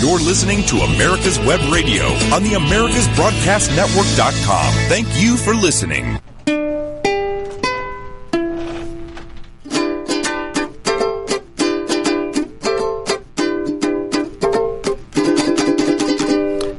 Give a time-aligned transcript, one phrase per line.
[0.00, 4.72] You're listening to America's Web Radio on the AmericasBroadcastNetwork.com.
[4.88, 6.18] Thank you for listening.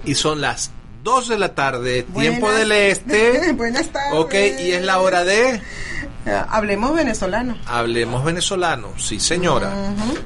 [0.05, 0.71] Y son las
[1.03, 3.51] 2 de la tarde, tiempo Buenas- del este.
[3.53, 4.13] Buenas tardes.
[4.19, 5.61] Ok, y es la hora de
[6.49, 7.57] Hablemos venezolano.
[7.65, 9.71] Hablemos venezolano, sí señora.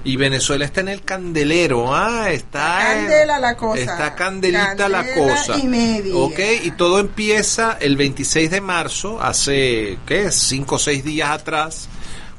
[0.04, 3.82] Y Venezuela está en el candelero, ah, está Candela la cosa.
[3.82, 5.58] Está candelita la cosa.
[5.58, 6.16] y media.
[6.16, 10.32] Ok, y todo empieza el 26 de marzo, hace ¿qué?
[10.32, 11.88] 5 o 6 días atrás,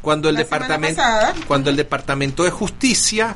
[0.02, 1.02] cuando el La departamento
[1.46, 3.34] cuando el departamento de justicia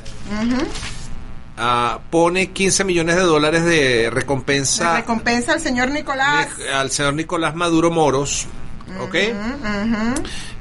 [1.56, 6.56] ah, pone 15 millones de dólares de recompensa Se recompensa al señor Nicolás.
[6.59, 8.46] de- al señor Nicolás Maduro Moros,
[9.01, 9.15] ¿ok?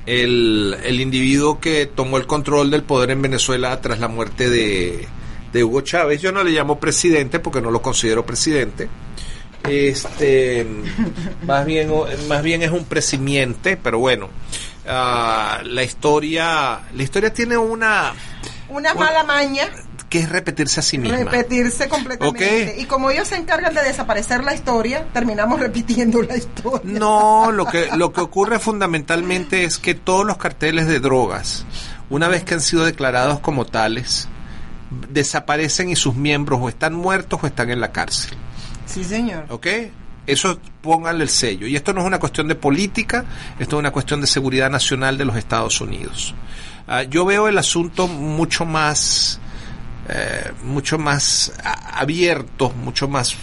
[0.05, 5.08] el, el individuo que tomó el control del poder en Venezuela tras la muerte de,
[5.52, 6.22] de Hugo Chávez.
[6.22, 8.90] Yo no le llamo presidente porque no lo considero presidente.
[9.68, 10.66] Este,
[11.46, 11.91] más bien,
[12.27, 14.29] más bien es un presimiente, pero bueno,
[14.88, 18.13] ah, la historia, la historia tiene una
[18.70, 19.70] Una mala maña.
[20.10, 21.18] Que es repetirse a sí misma.
[21.18, 22.76] Repetirse completamente.
[22.80, 26.82] Y como ellos se encargan de desaparecer la historia, terminamos repitiendo la historia.
[27.00, 31.66] No, lo que, lo que ocurre fundamentalmente es que todos los carteles de drogas,
[32.10, 34.30] una vez que han sido declarados como tales,
[35.10, 38.38] desaparecen y sus miembros o están muertos o están en la cárcel.
[38.85, 39.46] Sí, señor.
[39.50, 39.68] ¿Ok?
[40.26, 41.68] Eso pónganle el sello.
[41.68, 43.26] Y esto no es una cuestión de política,
[43.60, 46.34] esto es una cuestión de seguridad nacional de los Estados Unidos.
[46.88, 49.40] Ah, yo veo el asunto mucho más,
[50.10, 53.38] eh, mucho más abierto, mucho más eh,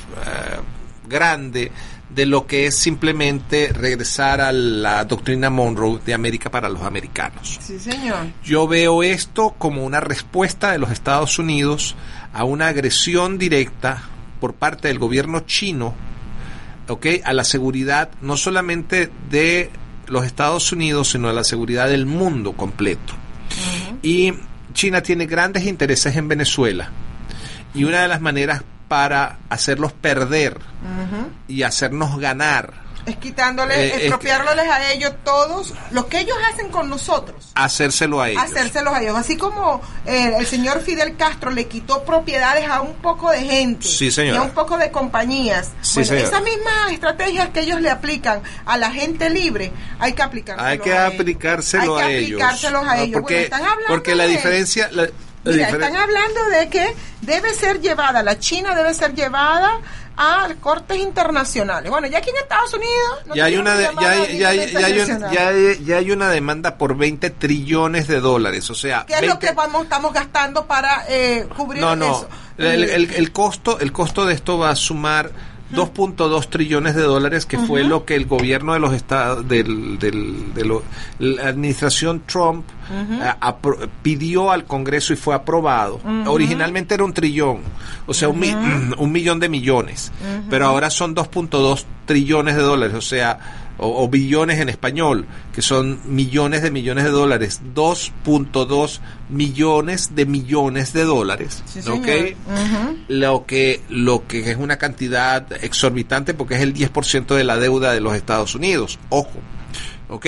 [1.06, 1.70] grande
[2.14, 7.58] de lo que es simplemente regresar a la doctrina Monroe de América para los americanos.
[7.60, 8.26] Sí, señor.
[8.42, 11.96] Yo veo esto como una respuesta de los Estados Unidos
[12.32, 14.02] a una agresión directa
[14.40, 15.94] por parte del gobierno chino,
[16.88, 17.06] ¿ok?
[17.24, 19.70] A la seguridad no solamente de
[20.06, 23.14] los Estados Unidos, sino a la seguridad del mundo completo.
[24.02, 24.32] Y
[24.74, 26.90] China tiene grandes intereses en Venezuela.
[27.74, 30.58] Y una de las maneras para hacerlos perder
[31.48, 34.10] y hacernos ganar Es quitándoles, Eh,
[34.72, 37.52] a ellos todos lo que ellos hacen con nosotros.
[37.54, 38.42] hacérselo a ellos.
[38.42, 39.16] hacérselos a ellos.
[39.16, 43.86] Así como eh, el señor Fidel Castro le quitó propiedades a un poco de gente
[43.86, 45.72] Sí, y a un poco de compañías.
[45.82, 46.28] Sí, bueno, señora.
[46.28, 50.78] esa misma estrategia que ellos le aplican a la gente libre, hay que aplicárselo Hay
[50.78, 51.04] que a ellos.
[51.04, 53.02] Hay que aplicárselos a ¿no?
[53.02, 53.12] ellos.
[53.20, 54.88] Porque, Bueno, están hablando porque la de- diferencia...
[54.92, 55.08] la-
[55.44, 59.78] la Mira, están hablando de que debe ser llevada, la China debe ser llevada
[60.16, 61.90] a cortes internacionales.
[61.90, 63.26] Bueno, ya aquí en Estados Unidos...
[63.26, 65.32] no ya hay una de- ya hay, ya hay- ya hay un- internacional.
[65.32, 69.20] ya hay- ya hay una demanda por 20 trillones de dólares, o sea, ¿Qué es
[69.22, 72.28] lo 20 que vamos, estamos gastando para eh, cubrir no, no, eso?
[72.58, 75.30] el, el- el costo el costo de esto va a sumar
[75.72, 80.52] 2.2 trillones de dólares que fue lo que el gobierno de los estados del, del-
[80.54, 80.82] de lo-
[81.18, 82.64] la administración Trump
[83.22, 86.00] eh, pidió al Congreso y fue aprobado.
[86.26, 87.60] Originalmente era un trillón,
[88.06, 88.50] o sea, un, mi-
[88.98, 90.12] un millón de millones,
[90.50, 93.38] pero ahora son 2.2 trillones de dólares, o sea,
[93.78, 100.26] o, o billones en español, que son millones de millones de dólares, 2.2 millones de
[100.26, 102.04] millones de dólares, Sí, ¿ok?
[102.04, 102.34] señor.
[103.08, 107.92] Lo que lo que es una cantidad exorbitante porque es el 10% de la deuda
[107.92, 109.40] de los Estados Unidos, ojo,
[110.08, 110.26] ¿ok?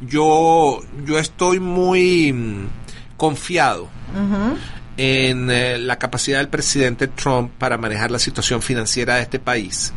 [0.00, 2.66] Yo yo estoy muy mm,
[3.16, 3.88] confiado
[4.96, 9.92] en eh, la capacidad del presidente Trump para manejar la situación financiera de este país,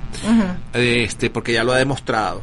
[0.73, 2.41] este, porque ya lo ha demostrado.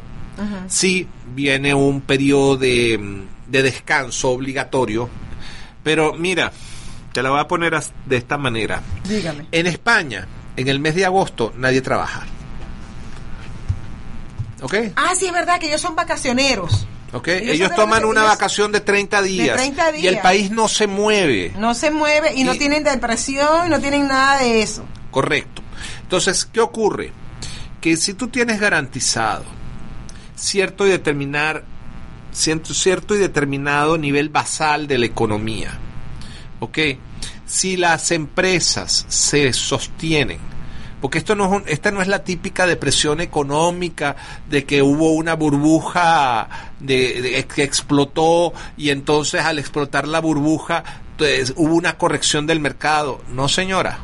[0.67, 5.09] Sí, viene un periodo de, de descanso obligatorio,
[5.83, 6.51] pero mira,
[7.11, 8.81] te la voy a poner de esta manera.
[9.07, 9.47] Dígame.
[9.51, 12.23] En España, en el mes de agosto, nadie trabaja.
[14.61, 14.75] ¿Ok?
[14.95, 16.87] Ah, sí, es verdad que ellos son vacacioneros.
[17.13, 17.27] ¿Ok?
[17.27, 20.23] Ellos toman una ellos- vacación de 30 días, 30 y el días.
[20.23, 21.53] país no se mueve.
[21.57, 24.83] No se mueve y no tienen depresión y no tienen nada de eso.
[25.11, 25.61] Correcto.
[26.01, 27.11] Entonces, ¿qué ocurre?
[27.81, 29.43] Que si tú tienes garantizado
[30.35, 31.63] cierto y determinar
[32.31, 35.77] cierto, cierto y determinado nivel basal de la economía,
[36.59, 36.77] ¿ok?
[37.45, 40.39] Si las empresas se sostienen,
[41.01, 44.15] porque esto no es un- esta no es la típica depresión económica
[44.49, 46.47] de que hubo una burbuja
[46.83, 50.83] de, de- que explotó y entonces al explotar la burbuja
[51.17, 53.21] pues, hubo una corrección del mercado.
[53.29, 53.99] No, señora.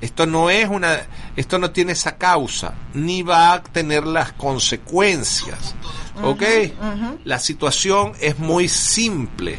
[0.00, 0.98] Esto no es una,
[1.36, 5.74] esto no tiene esa causa, ni va a tener las consecuencias.
[6.22, 6.42] ¿Ok?
[7.24, 9.58] La situación es muy simple.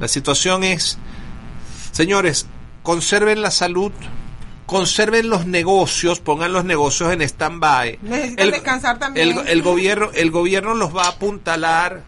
[0.00, 0.98] La situación es,
[1.92, 2.46] señores,
[2.82, 3.92] conserven la salud,
[4.66, 7.98] conserven los negocios, pongan los negocios en stand-by.
[8.02, 9.38] Necesitan descansar también.
[9.38, 12.02] El, el gobierno, el gobierno los va a apuntalar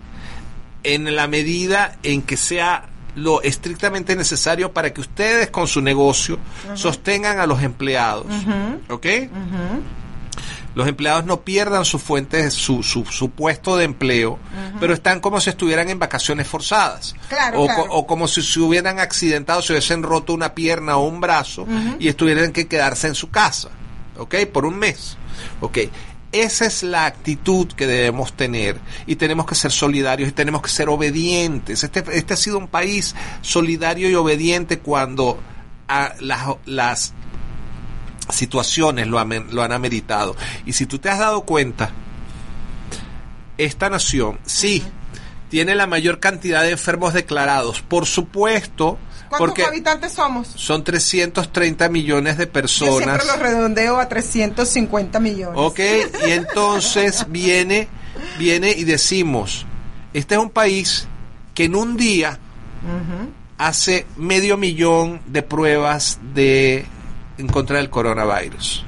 [0.82, 6.38] en la medida en que sea lo estrictamente necesario para que ustedes con su negocio
[6.74, 8.26] sostengan a los empleados.
[8.88, 9.06] ¿Ok?
[10.76, 14.38] Los empleados no pierdan su fuente, su, su, su puesto de empleo,
[14.78, 17.16] pero están como si estuvieran en vacaciones forzadas.
[17.28, 17.86] Claro, o, claro.
[17.88, 21.66] co- o como si se hubieran accidentado, se hubiesen roto una pierna o un brazo
[21.98, 23.70] y estuvieran que quedarse en su casa.
[24.18, 24.34] ¿Ok?
[24.52, 25.16] Por un mes.
[25.60, 25.78] ¿Ok?
[26.32, 30.68] Esa es la actitud que debemos tener y tenemos que ser solidarios y tenemos que
[30.68, 31.84] ser obedientes.
[31.84, 35.38] Este, este ha sido un país solidario y obediente cuando
[35.88, 37.14] a las, las
[38.30, 40.34] situaciones lo, amen- lo han ameritado.
[40.64, 41.90] Y si tú te has dado cuenta,
[43.58, 44.82] esta nación sí
[45.48, 50.48] tiene la mayor cantidad de enfermos declarados, por supuesto, ¿Cuántos porque habitantes somos?
[50.48, 53.22] son 330 millones de Yo personas.
[53.22, 55.54] siempre lo redondeo a 350 millones.
[55.56, 55.80] Ok,
[56.26, 57.88] y entonces viene,
[58.38, 59.64] viene y decimos,
[60.12, 61.06] este es un país
[61.54, 62.38] que en un día
[63.58, 66.84] hace medio millón de pruebas de
[67.38, 68.84] en contra del coronavirus.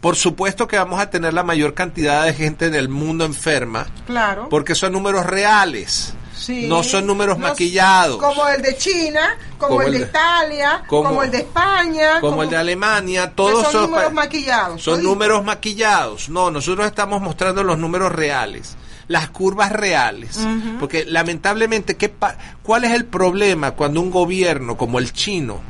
[0.00, 3.86] Por supuesto que vamos a tener la mayor cantidad de gente en el mundo enferma,
[4.06, 4.48] Claro.
[4.48, 6.14] porque son números reales.
[6.34, 6.66] Sí.
[6.68, 8.16] No son números No- maquillados.
[8.16, 12.18] Como el de China, como, Como el de de- Italia, como- como, el de España.
[12.22, 14.82] como el de Alemania, todos son son, números maquillados.
[14.82, 16.30] son números maquillados.
[16.30, 20.38] No, nosotros estamos mostrando los números reales, las curvas reales.
[20.78, 25.60] Porque lamentablemente, ¿qué pa- ¿cuál es el problema cuando un gobierno como el chino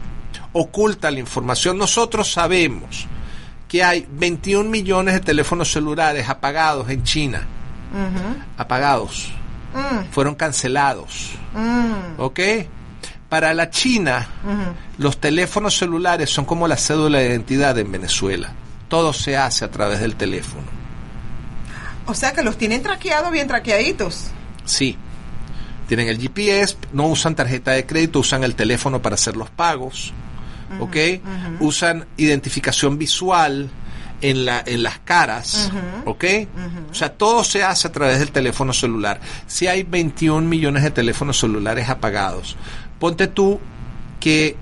[0.52, 1.78] oculta la información?
[1.78, 3.06] Nosotros sabemos
[3.68, 7.46] que hay 21 millones de teléfonos celulares apagados en China.
[8.56, 9.30] Apagados.
[9.74, 11.30] Mm, Fueron cancelados.
[11.54, 12.40] mm, ¿Ok?
[13.28, 14.26] Para la China,
[14.98, 18.52] los teléfonos celulares son como la cédula de identidad en Venezuela.
[18.88, 20.64] Todo se hace a través del teléfono.
[22.06, 24.26] O sea que los tienen traqueados, bien traqueaditos.
[24.64, 24.96] Sí.
[25.86, 30.12] Tienen el GPS, no usan tarjeta de crédito, usan el teléfono para hacer los pagos.
[30.78, 30.96] ¿Ok?
[31.60, 33.70] Usan identificación visual
[34.20, 35.70] en, la, en las caras.
[36.04, 36.24] ¿Ok?
[36.90, 39.20] O sea, todo se hace a través del teléfono celular.
[39.46, 42.56] Si hay 21 millones de teléfonos celulares apagados,
[42.98, 43.60] ponte tú
[44.18, 44.56] que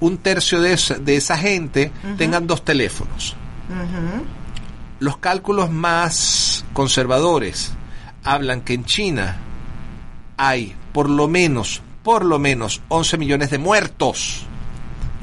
[0.00, 3.36] un tercio de esa, de esa gente tengan dos teléfonos.
[5.00, 7.72] Los cálculos más conservadores
[8.24, 9.36] hablan que en China
[10.36, 14.47] hay por lo menos, por lo menos 11 millones de muertos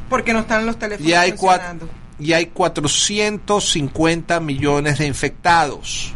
[0.09, 1.89] Porque no están los teléfonos y hay, funcionando.
[2.19, 6.13] y hay 450 millones de infectados,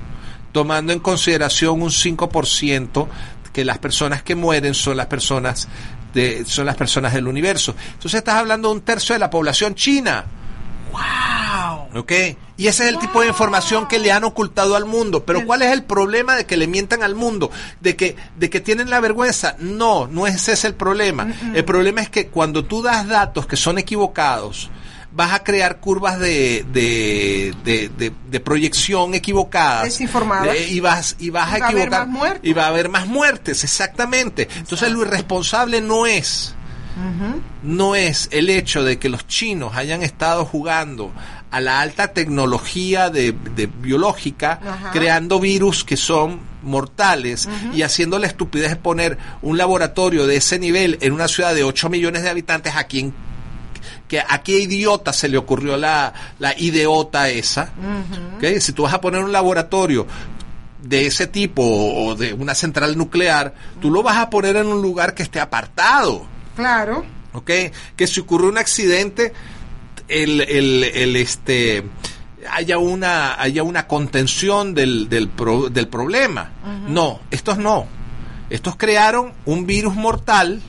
[0.51, 3.07] tomando en consideración un 5%
[3.53, 5.67] que las personas que mueren son las personas
[6.13, 7.75] de, son las personas del universo.
[7.93, 10.25] Entonces estás hablando de un tercio de la población china.
[10.91, 11.99] ¡Wow!
[12.01, 12.11] ¿Ok?
[12.57, 15.23] Y ese es el tipo de información que le han ocultado al mundo.
[15.25, 17.49] Pero ¿cuál es el problema de que le mientan al mundo?
[17.79, 19.55] ¿De que, de que tienen la vergüenza?
[19.59, 21.27] No, no es ese el problema.
[21.53, 24.69] El problema es que cuando tú das datos que son equivocados,
[25.11, 29.85] vas a crear curvas de, de, de, de- de proyección equivocadas.
[29.85, 30.55] Desinformadas.
[30.55, 32.07] Eh, y vas, y vas Y a va a haber equivocar.
[32.07, 32.41] más muertos.
[32.43, 34.47] y va a haber más muertes, exactamente.
[34.57, 36.53] Entonces lo irresponsable no es
[37.63, 41.11] no es el hecho de que los chinos hayan estado jugando
[41.51, 44.59] a la alta tecnología de, de biológica,
[44.91, 50.59] creando virus que son mortales y haciendo la estupidez de poner un laboratorio de ese
[50.59, 53.13] nivel en una ciudad de 8 millones de habitantes a quien
[54.07, 57.71] que a qué idiota se le ocurrió la, la ideota esa.
[58.37, 58.59] ¿ok?
[58.59, 60.07] Si tú vas a poner un laboratorio
[60.81, 64.81] de ese tipo o de una central nuclear, tú lo vas a poner en un
[64.81, 66.25] lugar que esté apartado.
[66.59, 67.05] Claro.
[67.33, 67.51] ¿ok?
[67.95, 69.33] Que si ocurre un accidente,
[70.07, 71.83] el, el, el, este
[72.51, 76.51] haya una haya una contención del, del, pro- del problema.
[76.87, 77.85] No, estos no.
[78.49, 80.61] Estos crearon un virus mortal.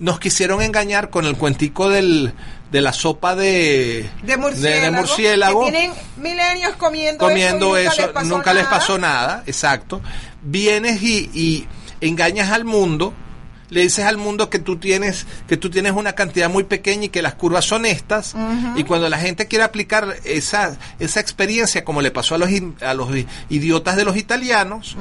[0.00, 2.32] Nos quisieron engañar con el cuentico del,
[2.72, 4.82] de la sopa de, De murciélago.
[4.84, 7.92] de murciélago Que tienen milenios comiendo, comiendo eso.
[7.94, 8.76] y eso, nunca, les pasó, nunca les nada.
[8.78, 10.00] pasó nada, exacto.
[10.42, 11.68] Vienes y, y
[12.00, 13.14] engañas al mundo,
[13.70, 17.08] le dices al mundo que tú tienes, que tú tienes una cantidad muy pequeña y
[17.08, 18.34] que las curvas son estas,
[18.76, 22.50] y cuando la gente quiere aplicar esa, esa experiencia, como le pasó a los,
[22.82, 23.08] a los
[23.48, 24.96] idiotas de los italianos,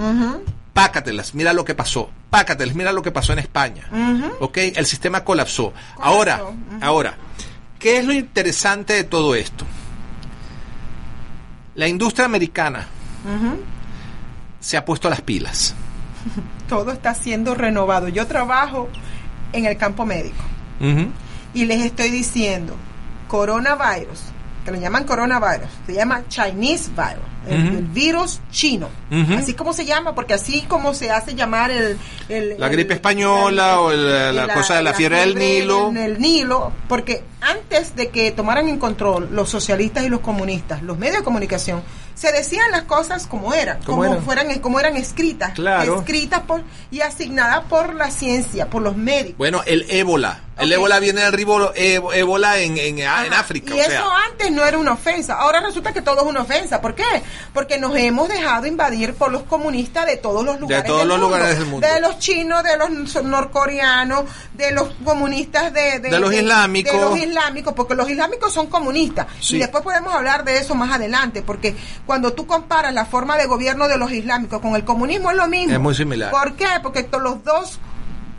[0.74, 3.88] pácatelas, mira lo que pasó, pácatelas, mira lo que pasó en España.
[4.40, 4.58] ¿Ok?
[4.58, 5.74] El sistema colapsó.
[6.00, 6.56] Ahora, Ujú.
[6.82, 7.16] ahora,
[7.80, 9.66] ¿qué es lo interesante de todo esto?
[11.76, 12.88] La industria americana
[14.60, 15.74] se ha puesto las pilas.
[16.70, 18.08] Todo está siendo renovado.
[18.08, 18.90] Yo trabajo
[19.52, 20.44] en el campo médico.
[21.54, 22.76] Y les estoy diciendo,
[23.28, 24.20] coronavirus,
[24.66, 28.88] que lo llaman coronavirus, se llama Chinese virus, el, virus chino.
[29.38, 31.98] Así como se llama, porque así como se hace llamar el...
[32.30, 35.90] el- La el- gripe española o el- la cosa de la fiebre del Nilo.
[35.90, 40.82] En el Nilo, porque antes de que tomaran en control los socialistas y los comunistas,
[40.84, 41.82] los medios de comunicación,
[42.16, 44.24] se decían las cosas como eran, Como eran.
[44.24, 46.00] fueran, como eran escritas, Claro.
[46.00, 49.38] escritas por y asignadas por la ciencia, por los médicos.
[49.38, 50.42] Bueno, el ébola.
[50.56, 53.40] El ébola viene del ribo, ébo- ébola en, en, en Ajá.
[53.40, 53.74] África.
[53.74, 54.04] Y o eso sea.
[54.30, 55.34] antes no era una ofensa.
[55.34, 56.80] Ahora resulta que todo es una ofensa.
[56.80, 57.04] ¿Por qué?
[57.56, 60.86] Porque nos hemos dejado invadir por los comunistas de todos los lugares.
[60.86, 61.36] todos del los mundo.
[61.36, 61.88] lugares del mundo.
[61.88, 66.94] De los chinos, de los norcoreanos, de los comunistas de, De los islámicos.
[66.94, 69.26] De los islámicos, porque los islámicos son comunistas.
[69.40, 69.56] Sí.
[69.56, 71.76] Y después podemos hablar de eso más adelante, porque
[72.06, 75.48] cuando tú comparas la forma de gobierno de los islámicos con el comunismo es lo
[75.48, 75.74] mismo.
[75.74, 76.32] Es muy similar.
[76.32, 76.66] ¿Por qué?
[76.82, 77.80] Porque los dos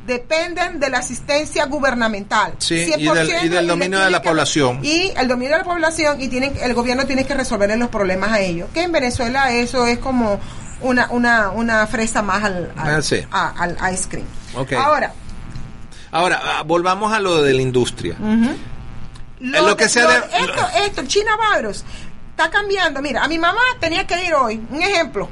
[0.06, 2.54] dependen de la asistencia gubernamental.
[2.59, 4.80] Sí, y del- y 100% del dominio de la que- población.
[4.83, 8.33] Y el dominio de la población y tienen, el gobierno tiene que resolverle los problemas
[8.33, 8.68] a ellos.
[8.75, 10.38] Que en Venezuela eso es como
[10.83, 13.25] una, una, una fresa más al, al, Ah, sí.
[13.30, 14.26] a- al ice cream.
[14.56, 14.73] Ok.
[14.75, 15.12] Ahora,
[16.12, 18.12] Ahora, ah, volvamos a lo de la industria.
[19.40, 21.83] Es lo que de- se lo- ha de- esto, esto, China Virus,
[22.34, 23.00] está cambiando.
[23.00, 25.28] Mira, a mi mamá tenía que ir hoy, un ejemplo.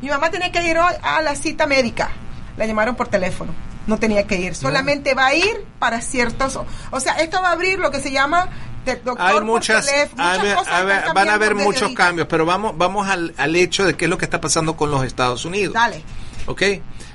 [0.00, 2.10] Mi mamá tenía que ir hoy a la cita médica.
[2.56, 3.52] La llamaron por teléfono.
[3.86, 4.54] No tenía que ir.
[4.54, 6.58] Solamente va a ir para ciertos.
[6.90, 8.48] O sea, esto va a abrir lo que se llama.
[9.18, 12.04] Hay muchas, cosas van a haber muchos ahorita.
[12.04, 14.90] cambios, pero vamos, vamos al, al hecho de qué es lo que está pasando con
[14.90, 15.74] los Estados Unidos.
[15.74, 16.02] Dale.
[16.48, 16.62] ¿ok?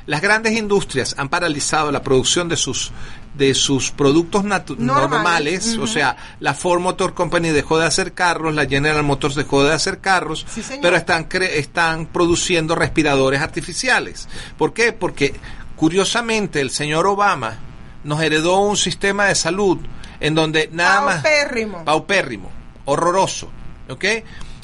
[0.06, 2.92] Las grandes industrias han paralizado la producción de sus
[3.34, 8.66] de sus productos Normales, o sea, la Ford Motor Company dejó de hacer carros, la
[8.68, 14.28] General Motors dejó de hacer carros, Sí, pero están cre- están produciendo respiradores artificiales.
[14.58, 14.94] ¿Por qué?
[14.94, 15.34] Porque
[15.75, 17.58] curiosamente el señor Obama
[18.04, 19.80] nos heredó un sistema de salud
[20.20, 21.84] en donde nada más Paupérrimo.
[21.86, 22.52] paupérrimo,
[22.86, 23.50] horroroso,
[23.90, 24.06] ¿ok?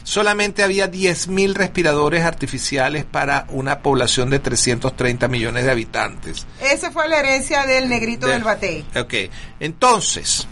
[0.10, 6.48] Solamente había 10.000 respiradores artificiales para una población de 330 millones de habitantes.
[6.60, 8.84] Esa fue la herencia del negrito De- del batey.
[8.96, 9.14] Ok,
[9.60, 10.48] entonces,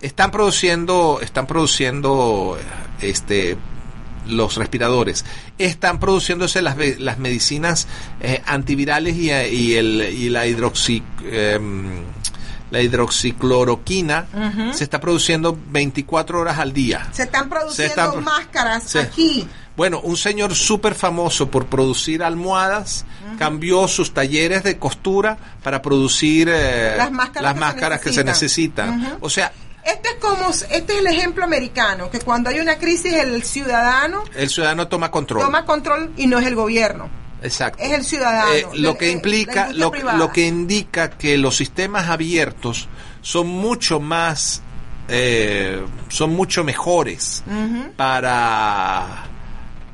[0.00, 2.56] están produciendo, están produciendo,
[3.02, 3.58] este,
[4.26, 5.26] los respiradores,
[5.58, 7.86] están produciéndose las, las medicinas
[8.22, 12.02] eh, antivirales y, eh, y el, y la hidroxi, em,
[12.74, 14.26] la hidroxicloroquina
[14.72, 17.08] se está produciendo 24 horas al día.
[17.12, 19.48] Se están produciendo Se están máscaras aquí.
[19.76, 23.04] Bueno, un señor súper famoso por producir almohadas
[23.38, 28.24] cambió sus talleres de costura para producir eh, Las máscaras que se máscaras que se
[28.24, 29.18] necesitan.
[29.20, 29.52] O sea,
[29.84, 34.24] Este es como, este es el ejemplo americano, que cuando hay una crisis el ciudadano
[34.34, 35.44] el ciudadano toma control.
[35.44, 37.08] toma control y no es el gobierno.
[37.44, 37.82] Exacto.
[37.82, 41.56] es el ciudadano, Eh, lo la- que eh, implica, lo, lo que indica que los
[41.56, 42.88] sistemas abiertos
[43.22, 44.62] son mucho más,
[45.08, 47.44] eh, son mucho mejores
[48.14, 49.26] para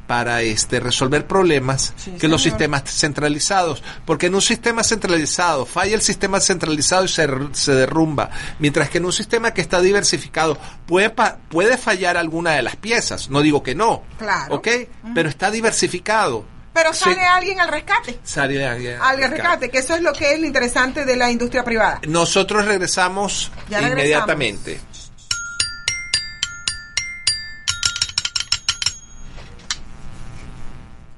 [0.06, 3.80] para este resolver problemas Sí, que los sistemas centralizados.
[4.04, 8.28] Porque en un sistema centralizado falla el sistema centralizado y se, se derrumba.
[8.58, 12.74] Mientras que en un sistema que está diversificado puede pa- puede fallar alguna de las
[12.74, 13.30] piezas.
[13.30, 14.56] No digo que no Claro.
[14.56, 14.68] ¿ok?
[15.14, 16.44] pero está diversificado
[16.82, 17.00] Pero Sí.
[17.04, 18.18] sale alguien al rescate.
[18.24, 21.62] Sale alguien- Al rescate, que eso es lo que es lo interesante de la industria
[21.62, 22.00] privada.
[22.08, 23.90] Nosotros regresamos Ya regresamos.
[24.00, 24.80] inmediatamente.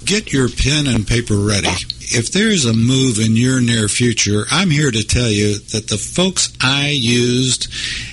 [0.04, 1.68] Get your pen and paper ready.
[2.14, 5.96] If there's a move in your near future, I'm here to tell you that the
[5.96, 7.68] folks I used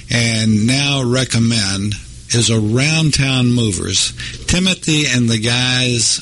[0.10, 1.96] and now recommend
[2.30, 4.14] is Around Town Movers.
[4.46, 6.22] Timothy and the guys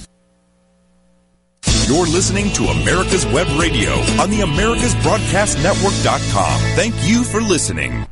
[1.91, 6.59] You're listening to America's Web Radio on the AmericasBroadcastNetwork.com.
[6.73, 8.05] Thank you for listening.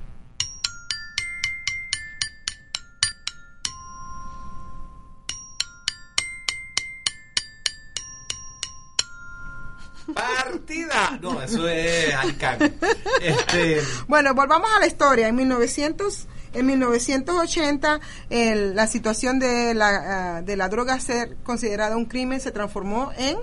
[10.13, 11.17] Partida.
[11.21, 12.73] No, eso es alcalde.
[13.21, 13.81] Este...
[14.09, 15.29] Bueno, volvamos a la historia.
[15.29, 21.95] En 1900 en 1980 el, la situación de la, ah, de la droga ser considerada
[21.95, 23.37] un crimen se transformó en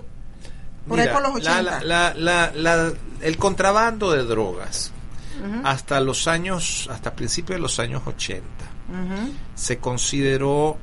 [0.88, 1.62] por ahí mira, por los 80.
[1.84, 4.92] la- la- la- el contrabando de drogas
[5.64, 8.42] hasta los años, hasta principios de los años 80,
[8.88, 9.32] Ujú.
[9.54, 10.78] se consideró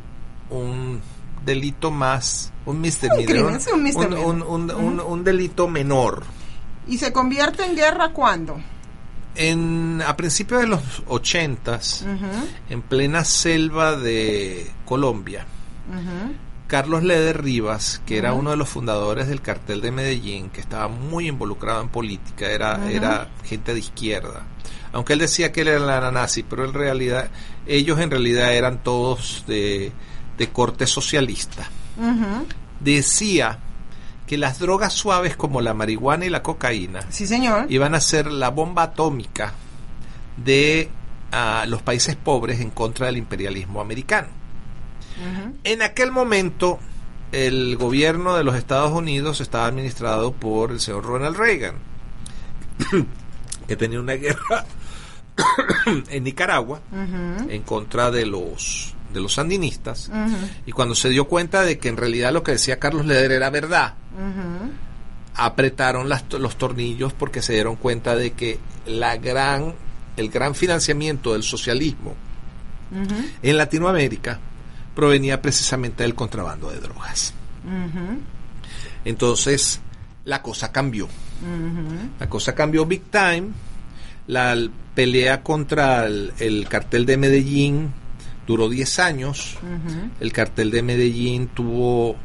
[0.52, 1.02] un
[1.44, 4.26] delito más, un misdemeanor, crimen, sí, un un, misdemeanor.
[4.28, 6.24] un- un- un- un delito menor.
[6.88, 8.60] ¿Y se convierte en guerra cuándo?
[9.36, 15.46] En, a principios de los 80, Ujú, en plena selva de Colombia.
[16.68, 20.88] Carlos Leder Rivas, que era uno de los fundadores del cartel de Medellín, que estaba
[20.88, 24.44] muy involucrado en política, era, era gente de izquierda.
[24.92, 27.30] Aunque él decía que él era nazi, pero en realidad,
[27.68, 29.92] ellos en realidad eran todos de,
[30.38, 31.70] de corte socialista.
[32.80, 33.60] Decía
[34.28, 37.66] que las drogas suaves como la marihuana y la cocaína Sí, señor.
[37.70, 39.54] iban a ser la bomba atómica
[40.38, 40.90] de
[41.32, 44.28] ah, los países pobres en contra del imperialismo americano.
[45.64, 46.80] En aquel momento,
[47.32, 51.76] el gobierno de los Estados Unidos estaba administrado por el señor Ronald Reagan,
[53.68, 54.66] que tenía una guerra
[56.10, 56.82] en Nicaragua
[57.50, 60.12] en contra de los de los sandinistas.
[60.66, 63.50] Y cuando se dio cuenta de que en realidad lo que decía Carlos Leder era
[63.50, 63.94] verdad
[65.36, 69.74] apretaron las los tornillos porque se dieron cuenta de que la gran
[70.16, 72.16] el gran financiamiento del socialismo
[73.42, 74.40] en Latinoamérica
[74.96, 77.34] provenía precisamente del contrabando de drogas.
[79.06, 79.80] Entonces,
[80.26, 81.08] la cosa cambió.
[82.20, 83.50] La cosa cambió big time.
[84.28, 84.56] La
[84.96, 87.92] pelea contra el, el cartel de Medellín
[88.48, 89.58] duró 10 años.
[90.20, 92.16] El cartel de Medellín tuvo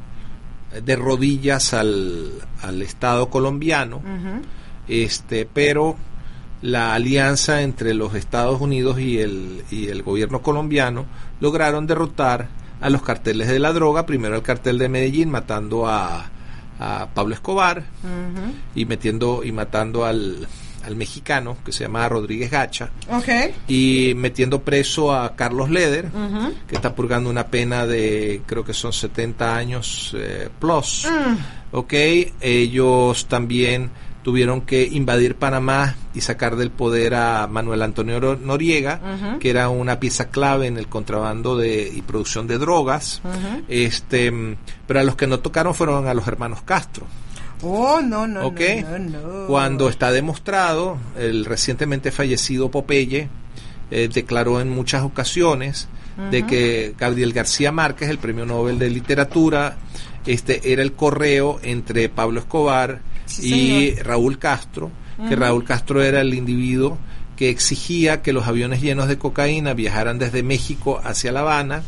[0.84, 2.30] de rodillas al,
[2.62, 4.02] al Estado colombiano.
[4.86, 5.96] Este pero
[6.62, 11.06] la alianza entre los Estados Unidos y el, y el gobierno colombiano
[11.40, 12.48] lograron derrotar
[12.80, 16.30] a los carteles de la droga, primero el cartel de Medellín matando a,
[16.78, 17.84] a Pablo Escobar
[18.74, 20.46] y metiendo y matando al,
[20.84, 22.90] al mexicano que se llama Rodríguez Gacha.
[23.66, 26.10] Y metiendo preso a Carlos Leder
[26.66, 31.06] que está purgando una pena de creo que son 70 años eh, plus.
[31.10, 31.76] Mm.
[31.76, 31.94] ok
[32.40, 33.90] ellos también
[34.22, 39.00] tuvieron que invadir Panamá y sacar del poder a Manuel Antonio Nor- Noriega
[39.40, 43.22] que era una pieza clave en el contrabando de y producción de drogas.
[43.68, 47.06] Este mm, pero a los que no tocaron fueron a los hermanos Castro.
[47.62, 48.60] Oh, no, no, ¿ok?
[48.82, 49.46] no, no, no.
[49.46, 53.28] Cuando está demostrado, el recientemente fallecido Popeye
[53.90, 55.88] eh, declaró en muchas ocasiones
[56.30, 59.76] de que Gabriel García Márquez, el premio Nobel de Literatura,
[60.26, 64.06] este era el correo entre Pablo Escobar Sí, y señor.
[64.06, 64.90] Raúl Castro,
[65.28, 66.98] que Raúl Castro era el individuo
[67.38, 71.82] que exigía que los aviones llenos de cocaína viajaran desde México hacia La Habana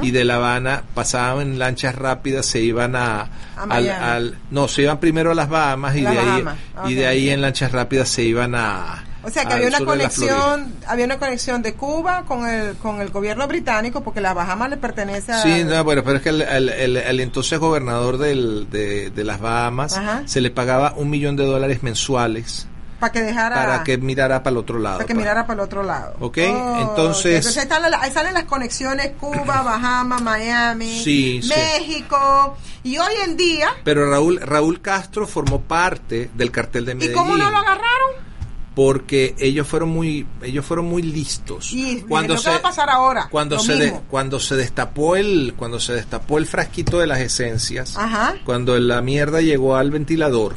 [0.00, 4.82] y de La Habana pasaban en lanchas rápidas, se iban a, A al, no, se
[4.82, 6.44] iban primero a las Bahamas y de ahí
[6.86, 10.74] y de ahí en lanchas rápidas se iban a O sea que había una conexión,
[10.86, 14.76] había una conexión de Cuba con el con el gobierno británico porque las Bahamas le
[14.76, 18.68] pertenece a Sí, no, bueno, pero es que el, el- el- el entonces gobernador del-
[18.70, 20.22] de, de las Bahamas Ajá.
[20.26, 22.66] se le pagaba un millón de dólares mensuales
[22.98, 24.98] para que dejara para que mirara para el otro lado.
[24.98, 26.14] para que mirara para el otro lado.
[26.20, 31.40] Ok, Oh, entonces- entonces ahí, están la- ahí salen las conexiones Cuba, Bahamas, Miami, Sí,
[31.42, 31.48] sí.
[31.48, 36.94] México y hoy en día Pero Raúl Raúl Castro formó parte del cartel de ¿y
[36.96, 37.16] Medellín.
[37.16, 38.31] cómo no lo agarraron?
[38.74, 42.06] Porque ellos fueron muy ellos fueron muy listos Y lo
[42.40, 46.38] que va a pasar ahora, cuando se de- cuando se destapó el cuando se destapó
[46.38, 48.34] el frasquito de las esencias Ajá.
[48.44, 50.56] cuando la mierda llegó al ventilador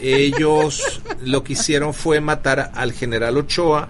[0.00, 3.88] ellos lo que hicieron fue matar al general Ochoa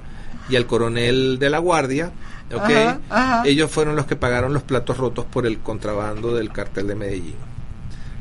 [0.48, 2.10] y al coronel de la guardia
[2.52, 2.60] ¿ok?
[2.62, 3.42] Ajá, ajá.
[3.46, 7.36] ellos fueron los que pagaron los platos rotos por el contrabando del cartel de Medellín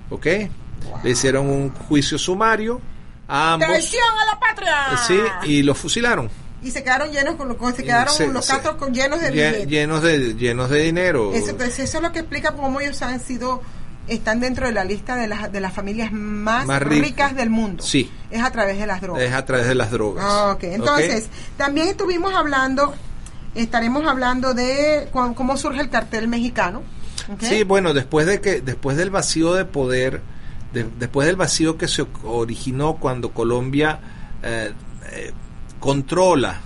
[0.09, 0.25] ¿ok?
[1.03, 2.79] le hicieron un juicio sumario
[3.29, 4.97] a ambos Traición a la patria.
[5.07, 6.29] Sí, y los fusilaron.
[6.61, 8.45] y se quedaron llenos con, con- se quedaron Se- los
[8.77, 9.67] con- llenos de lle- billetes.
[9.67, 11.31] llenos de llenos de dinero.
[11.33, 13.61] Eso, pues, eso es lo que explica cómo ellos han sido
[14.07, 17.49] están dentro de la lista de las de las familias más, Más ric- ricas del
[17.51, 17.83] mundo.
[17.83, 18.11] Sí.
[18.31, 19.21] Es a través de las drogas.
[19.23, 20.25] es a través de las drogas.
[20.27, 20.63] Ah, ok.
[20.63, 22.93] Entonces, también estuvimos hablando,
[23.55, 26.81] estaremos hablando de cómo surge el cartel mexicano.
[27.39, 30.21] Sí, bueno, después de que después del vacío de poder,
[30.73, 33.99] de- después del vacío que se originó cuando Colombia
[34.43, 34.71] eh,
[35.11, 35.31] eh,
[35.79, 36.61] controla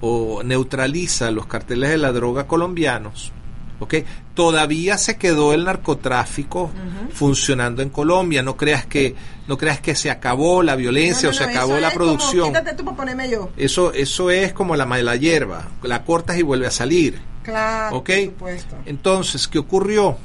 [0.00, 3.32] o neutraliza los carteles de la droga colombianos,
[3.80, 3.94] ¿ok?
[4.34, 6.70] Todavía se quedó el narcotráfico
[7.12, 8.42] funcionando en Colombia.
[8.42, 9.14] No creas que
[9.46, 12.04] no creas que se acabó la violencia No, no, o se no, acabó la como,
[12.06, 12.52] producción.
[12.76, 13.50] tú para yo.
[13.58, 15.68] Eso eso es como la mala hierba.
[15.82, 17.20] La cortas y vuelve a salir.
[17.42, 18.10] Claro, ¿Ok?
[18.10, 18.76] por supuesto.
[18.86, 20.16] Entonces, ¿qué ocurrió?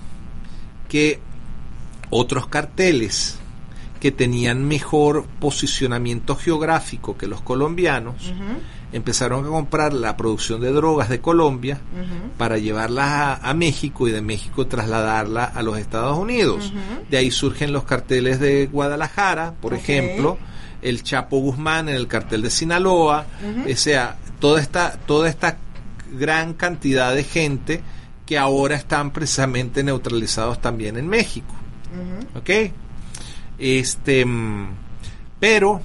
[0.88, 1.20] Que
[2.10, 3.38] otros carteles
[4.00, 8.16] que tenían mejor posicionamiento geográfico que los colombianos
[8.92, 11.80] empezaron a comprar la producción de drogas de Colombia
[12.38, 16.72] para llevarlas a, a México y de México trasladarla a los Estados Unidos.
[17.10, 20.38] De ahí surgen los carteles de Guadalajara, por ejemplo,
[20.82, 23.26] el Chapo Guzmán en el cartel de Sinaloa,
[23.66, 25.58] o sea, toda esta, toda esta
[26.12, 27.82] gran cantidad de gente
[28.28, 31.55] que ahora están precisamente neutralizados también en México.
[32.36, 32.50] ¿Ok?
[33.58, 34.68] Este, mm,
[35.40, 35.82] pero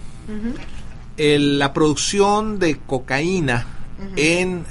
[1.16, 3.66] el- la producción de cocaína
[4.16, 4.64] en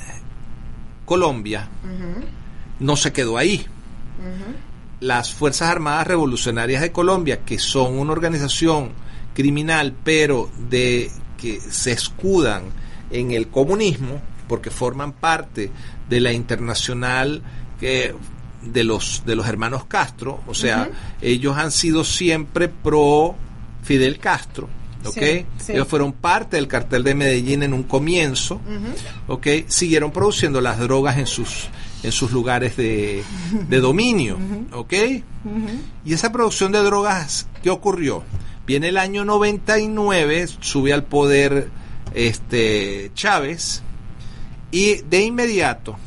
[1.05, 1.67] Colombia
[2.79, 3.65] no se quedó ahí.
[4.99, 8.89] Las Fuerzas Armadas Revolucionarias de Colombia, que son una organización
[9.33, 12.63] criminal, pero de que se escudan
[13.11, 15.71] en el comunismo, porque forman parte
[16.09, 17.41] de la internacional
[17.79, 18.13] que
[18.61, 20.89] de los de los hermanos Castro, o sea,
[21.21, 23.35] ellos han sido siempre pro
[23.83, 24.67] Fidel Castro,
[25.05, 25.13] ¿ok?
[25.13, 25.71] Sí, sí.
[25.73, 28.61] Ellos fueron parte del cartel de Medellín en un comienzo,
[29.27, 29.47] ¿ok?
[29.67, 31.67] Siguieron produciendo las drogas en sus
[32.01, 33.23] en sus lugares de,
[33.67, 34.37] de dominio,
[34.73, 34.93] ¿ok?
[36.05, 38.23] Y esa producción de drogas, ¿qué ocurrió?
[38.65, 41.69] Viene el año 99, sube al poder
[42.13, 43.81] este Chávez
[44.71, 45.97] y de inmediato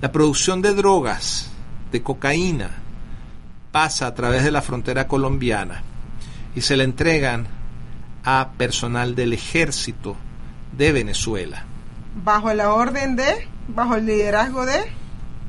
[0.00, 1.50] la producción de drogas,
[1.92, 2.70] de cocaína,
[3.70, 5.82] pasa a través de la frontera colombiana
[6.54, 7.46] y se le entregan
[8.24, 10.16] a personal del ejército
[10.76, 11.64] de Venezuela,
[12.24, 14.80] Bajo la orden de, bajo el liderazgo de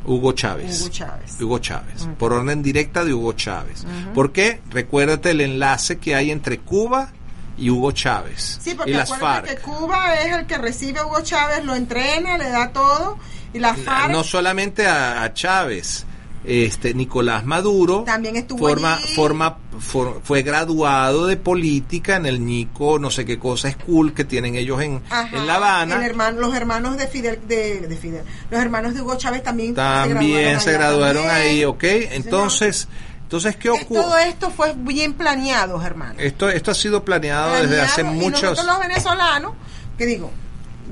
[0.06, 0.80] Hugo Chávez.
[0.82, 1.42] Hugo Chávez.
[1.42, 3.86] Hugo Chávez, por orden directa de Hugo Chávez.
[4.14, 4.62] ¿Por qué?
[4.70, 7.10] Recuérdate el enlace que hay entre Cuba
[7.58, 9.48] y Hugo Chávez Sí, porque y las FARC.
[9.48, 13.18] que Cuba es el que recibe a Hugo Chávez, lo entrena, le da todo,
[13.54, 16.06] y la FARC No solamente a, a Chávez,
[16.46, 19.14] este Nicolás Maduro También estuvo forma, allí.
[19.16, 24.26] forma for- fue graduado de política en el Nico no sé qué cosa school que
[24.26, 25.96] tienen ellos en, Ajá, en La Habana.
[25.96, 29.74] el hermano- los hermanos de Fidel, de, de Fidel, los hermanos de Hugo Chávez también
[29.74, 31.68] También se graduaron ahí, también.
[31.68, 31.84] ¿ok?
[32.14, 32.88] Entonces,
[33.24, 33.70] entonces ¿qué.
[33.70, 34.28] Eh, Todo ocurre?
[34.30, 36.16] esto fue bien planeado, hermano.
[36.20, 38.42] Esto, esto ha sido planeado desde hace y muchos...
[38.44, 39.54] nosotros los venezolanos,
[39.98, 40.30] que digo,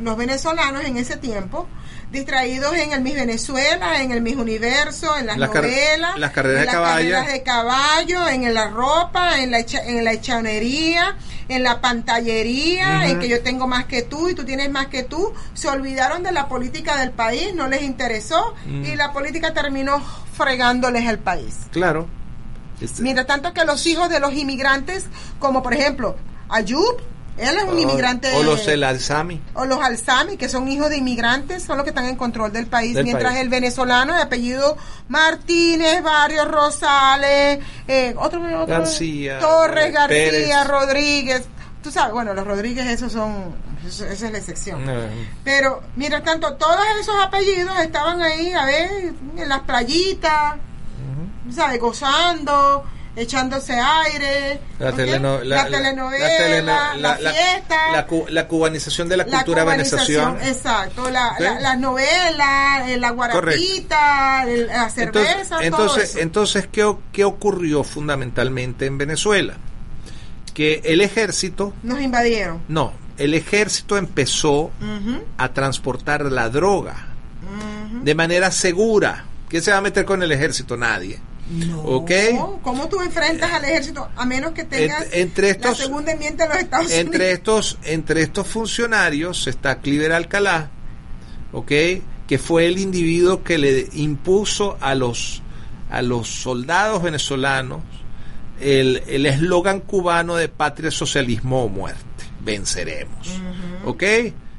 [0.02, 1.68] los venezolanos en ese tiempo,
[2.12, 6.60] distraídos en el Miss Venezuela, en el Miss Universo, en las, novelas, las carreras en
[6.62, 7.10] de las caballo.
[7.12, 11.16] carreras de caballo, en la ropa, en la, hecha- en la hechanería,
[11.48, 15.04] en la pantallería, en que yo tengo más que tú y tú tienes más que
[15.04, 18.86] tú, se olvidaron de la política del país, no les interesó Mm.
[18.86, 20.02] y la política terminó
[20.34, 21.56] fregándoles el país.
[21.72, 22.08] Claro.
[22.82, 25.06] Este- Mientras tanto que los hijos de los inmigrantes,
[25.40, 26.16] como por ejemplo
[26.50, 26.98] Ayub,
[27.42, 28.34] él es un o- inmigrante.
[28.36, 29.42] O los el Alzami.
[29.54, 32.68] o los Alzami, que son hijos de inmigrantes, son los que están en control del
[32.68, 32.94] país.
[32.96, 33.42] Del mientras país.
[33.44, 34.78] el venezolano de apellido
[35.08, 40.68] Martínez, Barrios Rosales, eh, otro, otro- García, Torres, García, Pérez.
[40.68, 41.44] Rodríguez.
[41.84, 43.56] Tú sabes, bueno, los Rodríguez, esos son,
[43.88, 44.88] esa es la excepción.
[44.88, 50.56] Eh, Pero, mientras tanto, todos esos apellidos estaban ahí, a ver, en las playitas,
[51.54, 51.80] ¿sabes?
[51.80, 52.84] Gozando,
[53.16, 54.60] echándose aire.
[54.80, 54.96] La, ¿ok?
[54.96, 57.92] teleno- la, telenovela, la teleno- la, fiesta.
[57.92, 60.48] la cu- la cubanización de la, cultura venezolana.
[60.48, 66.20] Exacto, la, la- las novelas, eh, la guarapita, el- la cerveza, Entonces, todo entonces, eso.
[66.20, 69.56] entonces ¿qué, ¿qué ocurrió fundamentalmente en Venezuela?
[70.54, 72.62] Que el ejército, Nos invadieron.
[72.68, 74.72] no, el ejército empezó
[75.38, 77.08] a transportar la droga
[78.04, 79.26] de manera segura.
[79.50, 80.76] ¿Quién se va a meter con el ejército?
[80.78, 81.20] Nadie.
[81.52, 82.12] No, ¿Ok?
[82.64, 86.46] ¿Cómo tú enfrentas al ejército a menos que tengas Ent- entre estos- la segunda enmienda
[86.48, 87.34] de los Estados Entre Unidos?
[87.34, 90.70] estos, entre estos funcionarios está Cliver Alcalá,
[91.52, 91.72] ¿ok?
[92.28, 95.42] Que fue el individuo que le impuso a los,
[95.90, 97.82] a los soldados venezolanos
[98.62, 102.02] el el eslogan cubano de patria, socialismo o muerte.
[102.42, 103.28] Venceremos.
[103.86, 104.04] ¿Ok?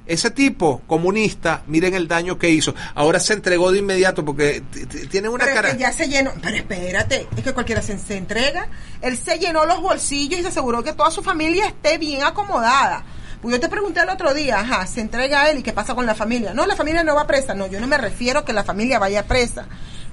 [0.04, 2.74] Ese tipo comunista, miren el daño que hizo.
[2.94, 4.62] Ahora se entregó de inmediato porque
[5.10, 5.72] tiene una Pero es cara.
[5.72, 6.32] que ya se llenó.
[6.42, 8.66] Pero espérate, es que cualquiera se, se entrega.
[9.00, 13.04] Él se llenó los bolsillos y se aseguró que toda su familia esté bien acomodada.
[13.40, 15.94] Pues yo te pregunté el otro día, ajá, se entrega a él y qué pasa
[15.94, 16.54] con la familia.
[16.54, 17.54] No, la familia no va presa.
[17.54, 19.66] No, yo no me refiero a que la familia vaya presa.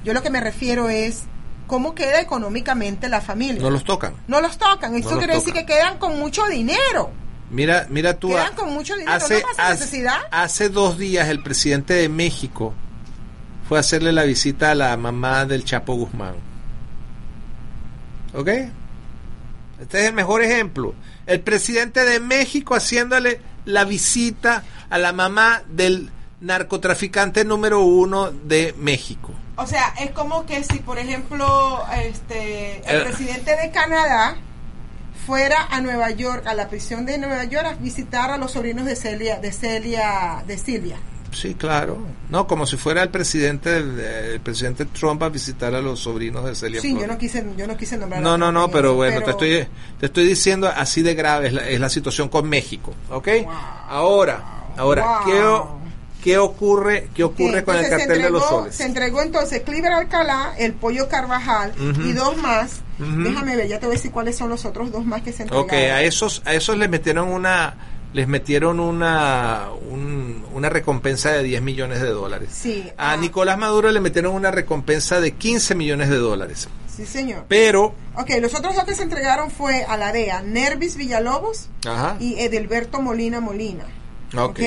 [0.04, 1.24] Yo lo que me refiero es
[1.68, 3.62] cómo queda económicamente la familia.
[3.62, 4.14] No los tocan.
[4.28, 4.96] No los tocan.
[4.96, 7.12] Eso los quiere decir que quedan con mucho dinero.
[7.50, 8.30] Mira, mira tú.
[8.30, 10.18] Quedan con mucho dinero, Hace, no hace- necesidad.
[10.32, 12.74] hace dos días el presidente de México
[13.68, 16.36] fue a hacerle la visita a la mamá del Chapo Guzmán.
[18.34, 18.48] ¿Ok?
[19.82, 20.94] Este es el mejor ejemplo.
[21.26, 28.74] El presidente de México haciéndole la visita a la mamá del narcotraficante número uno de
[28.78, 29.32] México.
[29.58, 33.06] O sea, es como que si, por ejemplo, este, el Eh.
[33.06, 34.38] presidente de Canadá
[35.30, 38.84] fuera a Nueva York, a la prisión de Nueva York, a visitar a los sobrinos
[38.88, 40.98] de Celia, de Celia, de Silvia.
[41.32, 42.00] Sí, claro.
[42.30, 46.56] No, como si fuera el presidente, el presidente Trump a visitar a los sobrinos de
[46.56, 48.24] Celia Sí, yo no quise, yo no quise nombrar.
[48.24, 49.68] No, no, no, pero eso, bueno, te estoy,
[50.00, 53.28] te estoy diciendo así de grave es la, es la situación con México, ¿ok?
[53.88, 55.80] Ahora, ahora, Wow.
[56.24, 58.76] ¿qué, ocurre, qué ocurre con el cartel de los soles?
[58.76, 62.82] Se entregó entonces Cliver Alcalá, el Pollo Carvajal y dos más.
[63.00, 65.44] Déjame ver, ya te voy a decir cuáles son los otros dos más que se
[65.44, 65.66] entregaron.
[65.66, 67.76] Ok, a esos, a esos les metieron una,
[68.14, 72.50] les metieron una, un- una recompensa de 10 millones de dólares.
[72.54, 73.18] Sí, A ah.
[73.18, 76.68] Nicolás Maduro le metieron una recompensa de 15 millones de dólares.
[76.94, 77.46] Sí, señor.
[77.48, 82.18] Pero, Ok, los otros dos que se entregaron fue a la DEA, Nervis Villalobos ajá,
[82.20, 83.86] y Edelberto Molina Molina.
[84.36, 84.42] ok.
[84.50, 84.60] ¿Ok?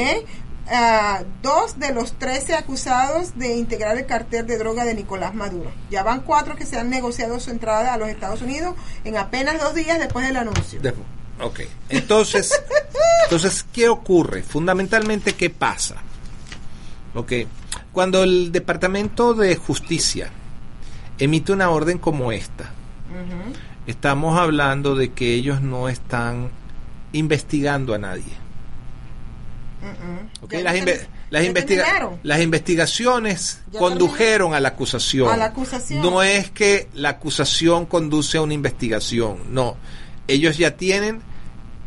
[0.71, 5.73] Ah, dos de los 13 acusados de integrar el cartel de droga de Nicolás Maduro.
[5.91, 9.61] Ya van cuatro que se han negociado su entrada a los Estados Unidos en apenas
[9.61, 10.81] dos días después del anuncio.
[10.81, 11.07] Después,
[11.41, 11.61] ok.
[11.89, 12.63] Entonces,
[13.25, 14.43] entonces, ¿qué ocurre?
[14.43, 15.97] Fundamentalmente, ¿qué pasa?
[17.15, 17.33] Ok.
[17.93, 20.31] Cuando el Departamento de Justicia
[21.19, 22.71] emite una orden como esta,
[23.87, 26.51] estamos hablando de que ellos no están
[27.13, 28.42] investigando a nadie.
[29.83, 30.43] Mm-mm.
[30.45, 31.07] Ok, Ya Las, inve-
[31.47, 32.21] investiga- terminaron.
[32.23, 35.29] las investigaciones Ya condujeron a la acusación.
[35.33, 36.01] A la acusación.
[36.03, 39.77] No es que la acusación conduce a una investigación, no.
[40.29, 41.21] Ellos ya tienen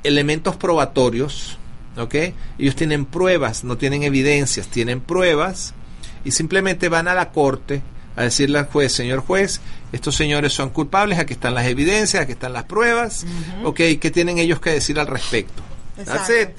[0.04, 1.58] elementos probatorios,
[1.98, 2.16] ¿ok?
[2.60, 5.74] Ellos tienen pruebas, no tienen evidencias, tienen pruebas
[6.24, 7.82] y simplemente van a la corte
[8.16, 12.32] a decirle al juez, señor juez, estos señores son culpables, aquí están las evidencias, aquí
[12.34, 13.26] están las pruebas,
[13.64, 13.76] ¿ok?
[14.00, 15.64] ¿Qué tienen ellos que decir al respecto?
[16.04, 16.50] That's it.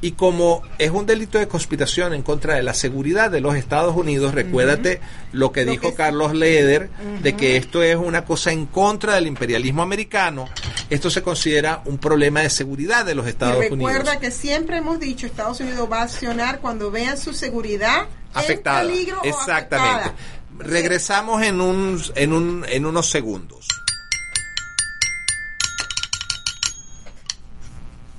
[0.00, 3.96] Y como es un delito de conspiración en contra de la seguridad de los Estados
[3.96, 5.00] Unidos, recuérdate
[5.32, 6.88] lo que Lo dijo que- Carlos Leder,
[7.22, 10.48] de que esto es una cosa en contra del imperialismo americano.
[10.90, 14.16] Esto se considera un problema de seguridad de los Estados y recuerda Unidos.
[14.20, 18.82] que siempre hemos dicho Estados Unidos va a accionar cuando vean su seguridad Afectada.
[18.82, 19.90] en peligro o Exactamente.
[20.10, 20.14] afectada.
[20.58, 23.66] Regresamos en, un, en, un, en unos segundos.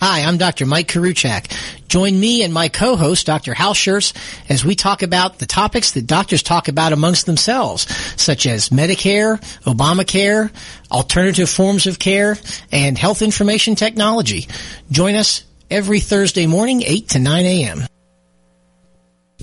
[0.00, 0.64] Hi, I'm Dr.
[0.64, 1.52] Mike Karuchak.
[1.86, 3.52] Join me and my co-host, Dr.
[3.52, 4.14] Hal Schurz,
[4.48, 7.82] as we talk about the topics that doctors talk about amongst themselves,
[8.18, 10.50] such as Medicare, Obamacare,
[10.90, 12.38] alternative forms of care,
[12.72, 14.48] and health information technology.
[14.90, 17.82] Join us every Thursday morning, 8 to 9 a.m.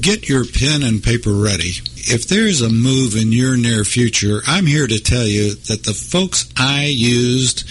[0.01, 1.69] Get your pen and paper ready.
[1.97, 5.93] If there's a move in your near future, I'm here to tell you that the
[5.93, 7.69] folks I used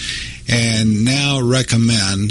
[0.48, 2.30] and now recommend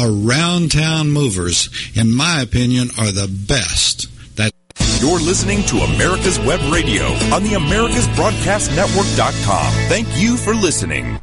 [0.00, 4.08] around town movers, in my opinion, are the best.
[4.36, 4.52] That
[5.00, 9.72] You're listening to America's Web Radio on the AmericasBroadcastNetwork.com.
[9.88, 11.18] Thank you for listening.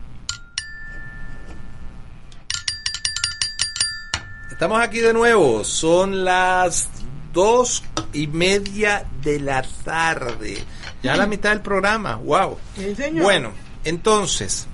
[4.52, 6.88] Estamos aquí de nuevo, son las
[7.34, 7.84] dos
[8.14, 10.58] y media de la tarde.
[11.02, 12.58] Ya la mitad del programa, wow.
[12.78, 13.24] Sí, señor.
[13.24, 13.52] Bueno,
[13.84, 14.68] entonces,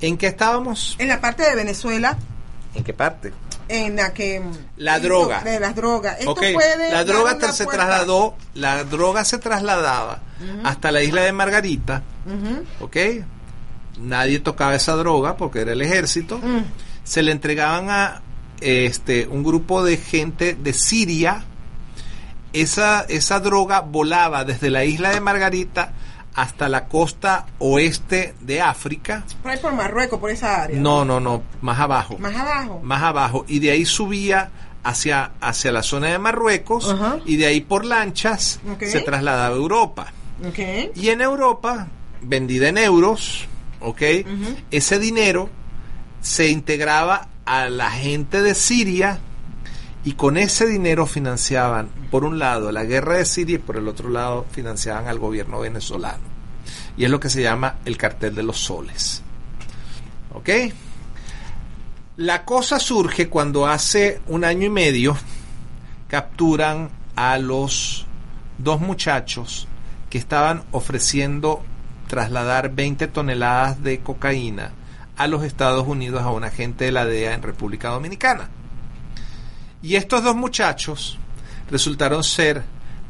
[0.00, 0.94] ¿en qué estábamos?
[0.98, 2.16] En la parte de Venezuela,
[2.76, 3.32] ¿En qué parte?
[3.68, 4.40] en la que...
[4.76, 5.40] La droga.
[5.42, 6.18] De las drogas.
[6.20, 10.20] Esto Ok, puede la droga se puerta- trasladó, la droga se trasladaba
[10.62, 12.02] hasta la isla de Margarita.
[12.80, 12.96] ¿ok?
[13.98, 16.38] Nadie tocaba esa droga porque era el ejército.
[16.38, 16.62] Mm.
[17.02, 18.22] Se le entregaban a
[18.60, 21.42] este un grupo de gente de Siria.
[22.52, 25.92] Esa, esa droga volaba desde la isla de Margarita
[26.36, 29.24] hasta la costa oeste de África.
[29.42, 30.78] Por ahí por Marruecos, por esa área.
[30.78, 32.18] No, no, no, más abajo.
[32.18, 32.80] Más abajo.
[32.82, 33.44] Más abajo.
[33.48, 34.50] Y de ahí subía
[34.84, 37.18] hacia, hacia la zona de Marruecos Ajá.
[37.24, 40.12] y de ahí por lanchas se trasladaba a Europa.
[40.94, 41.88] Y en Europa,
[42.20, 43.46] vendida en euros,
[43.80, 44.02] ¿ok?
[44.70, 45.48] Ese dinero
[46.20, 49.20] se integraba a la gente de Siria
[50.06, 53.88] y con ese dinero financiaban, por un lado, la guerra de Siria y por el
[53.88, 56.22] otro lado financiaban al gobierno venezolano.
[56.96, 59.24] Y es lo que se llama el cartel de los soles.
[60.32, 60.48] ¿Ok?
[62.18, 65.16] La cosa surge cuando hace un año y medio
[66.06, 68.06] capturan a los
[68.58, 69.66] dos muchachos
[70.08, 71.64] que estaban ofreciendo
[72.06, 74.70] trasladar 20 toneladas de cocaína
[75.16, 78.50] a los Estados Unidos a un agente de la DEA en República Dominicana.
[79.82, 81.18] Y estos dos muchachos
[81.70, 82.62] resultaron ser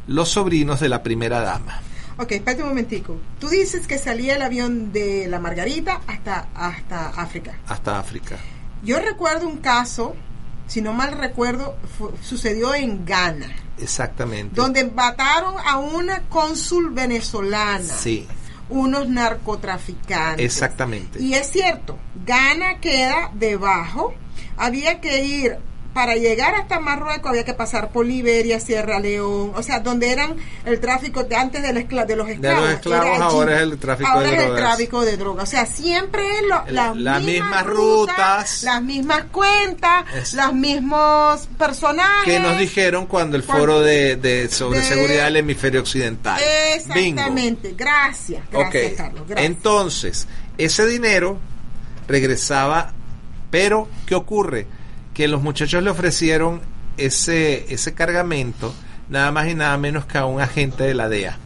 [0.06, 1.80] los sobrinos de la primera dama.
[2.18, 3.16] Ok, espérate un momentico.
[3.38, 7.58] Tú dices que salía el avión de la Margarita hasta, hasta África.
[7.68, 8.36] hasta África.
[8.82, 10.14] Yo recuerdo un caso,
[10.66, 11.76] si no mal recuerdo,
[12.22, 13.48] sucedió en Ghana,
[13.78, 14.54] Exactamente.
[14.54, 18.26] donde mataron a una cónsul venezolana, Sí,
[18.70, 20.44] unos narcotraficantes.
[20.44, 21.20] exactamente.
[21.22, 24.14] Y es cierto, Ghana queda debajo,
[24.56, 25.58] había que ir,
[25.96, 30.36] para llegar hasta Marruecos había que pasar por Liberia, Sierra León, o sea, donde eran
[30.66, 32.68] el tráfico de antes de, la de los esclavos.
[32.68, 33.22] esclavos, era allí.
[33.22, 34.60] ahora es el tráfico Ahora de es el drogas.
[34.68, 35.44] tráfico de drogas.
[35.44, 38.62] O sea, siempre lo- las, las mismas, mismas rutas, rutas.
[38.64, 42.24] las mismas cuentas, Es- los mismos personajes.
[42.26, 46.38] que nos dijeron cuando el foro de, de sobre de- seguridad del hemisferio occidental.
[46.94, 47.20] Bingo.
[47.22, 47.74] Exactamente.
[47.74, 48.42] Gracias.
[48.52, 49.22] Gracias, Ok, Carlos.
[49.26, 49.46] Gracias.
[49.46, 50.28] entonces,
[50.58, 51.38] ese dinero
[52.06, 52.92] regresaba,
[53.50, 54.66] pero ¿qué ocurre?
[55.16, 56.60] Que los muchachos le ofrecieron
[56.98, 58.74] ese, ese cargamento
[59.08, 61.38] nada más y nada menos que a un agente de la DEA.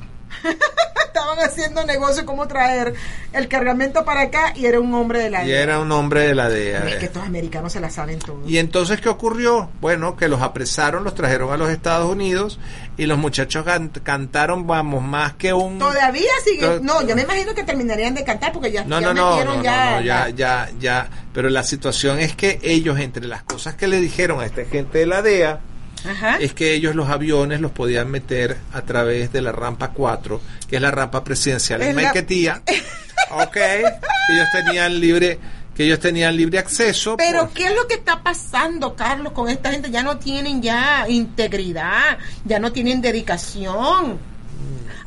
[1.11, 2.95] estaban haciendo negocio cómo traer
[3.33, 6.35] el cargamento para acá y era un hombre de la Y era un hombre de
[6.35, 6.89] la DEA.
[6.89, 8.43] Es que estos americanos se la saben todo.
[8.47, 9.69] Y entonces, ¿qué ocurrió?
[9.81, 12.59] Bueno, que los apresaron, los trajeron a los Estados Unidos
[12.97, 15.79] y los muchachos can- cantaron, vamos, más que un...
[15.79, 16.67] Todavía sigue.
[16.67, 19.45] To- No, yo me imagino que terminarían de cantar porque ya, No, ya no, no,
[19.57, 21.09] no, ya, no, ya, ya, ya.
[21.33, 24.99] Pero la situación es que ellos, entre las cosas que le dijeron a esta gente
[24.99, 25.61] de la DEA,
[26.09, 26.37] Ajá.
[26.37, 30.77] es que ellos los aviones los podían meter a través de la rampa 4, que
[30.77, 32.63] es la rampa presidencial en Es la- Maiquetía.
[33.31, 35.39] ok, que ellos tenían libre,
[35.75, 37.17] que ellos tenían libre acceso.
[37.17, 39.91] Pero por- ¿qué es lo que está pasando, Carlos, con esta gente?
[39.91, 44.19] Ya no tienen ya integridad, ya no tienen dedicación.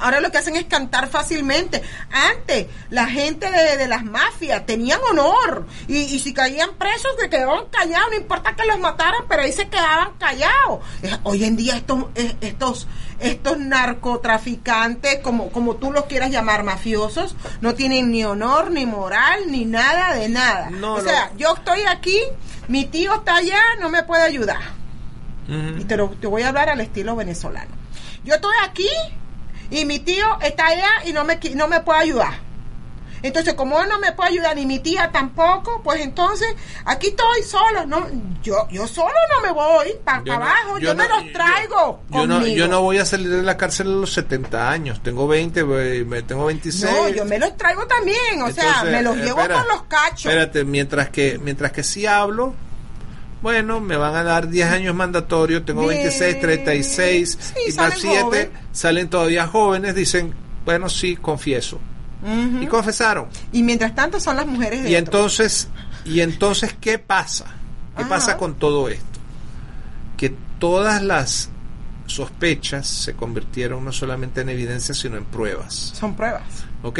[0.03, 1.81] Ahora lo que hacen es cantar fácilmente.
[2.11, 5.65] Antes, la gente de, de las mafias tenían honor.
[5.87, 8.09] Y, y si caían presos, se quedaban callados.
[8.11, 10.81] No importa que los mataran, pero ahí se quedaban callados.
[11.23, 12.07] Hoy en día estos,
[12.41, 12.87] estos,
[13.19, 19.43] estos narcotraficantes, como, como tú los quieras llamar, mafiosos, no tienen ni honor, ni moral,
[19.49, 20.69] ni nada de nada.
[20.69, 21.03] No, o no.
[21.03, 22.19] sea, yo estoy aquí,
[22.67, 24.61] mi tío está allá, no me puede ayudar.
[25.47, 27.71] Y te, lo, te voy a hablar al estilo venezolano.
[28.25, 28.89] Yo estoy aquí
[29.73, 32.33] y mi tío está allá y no me, no me puede ayudar.
[33.21, 36.45] Entonces, como él no me puede ayudar ni mi tía tampoco, pues entonces
[36.83, 37.85] aquí estoy solo.
[37.85, 38.05] No,
[38.41, 42.03] yo, yo solo no me voy para abajo, yo, me no- los traigo.
[42.09, 45.01] Yo, no, yo no voy a salir de la cárcel a los 70 años.
[45.01, 46.91] Tengo 20, voy- me- tengo 26.
[46.91, 49.83] No, yo me los traigo también, o sea, me los eh, llevo espera, con los
[49.83, 50.25] cachos.
[50.25, 52.53] Espérate, mientras que, mientras que sí hablo,
[53.43, 56.01] bueno, me van a dar 10 años mandatorios, tengo Bien.
[56.01, 58.49] 26, 36 Sí, y más salen 7, joven.
[58.71, 60.33] salen todavía jóvenes, dicen,
[60.65, 61.79] bueno, sí, confieso.
[62.61, 63.27] Y confesaron.
[63.51, 65.67] Y mientras tanto son las mujeres Y entonces,
[66.05, 67.45] y entonces, ¿qué pasa?
[67.97, 68.09] ¿Qué Ajá.
[68.09, 69.19] pasa con todo esto?
[70.15, 71.49] Que todas las
[72.07, 75.91] sospechas se convirtieron no solamente en evidencia, sino en pruebas.
[75.93, 76.43] Son pruebas.
[76.81, 76.99] ¿Ok?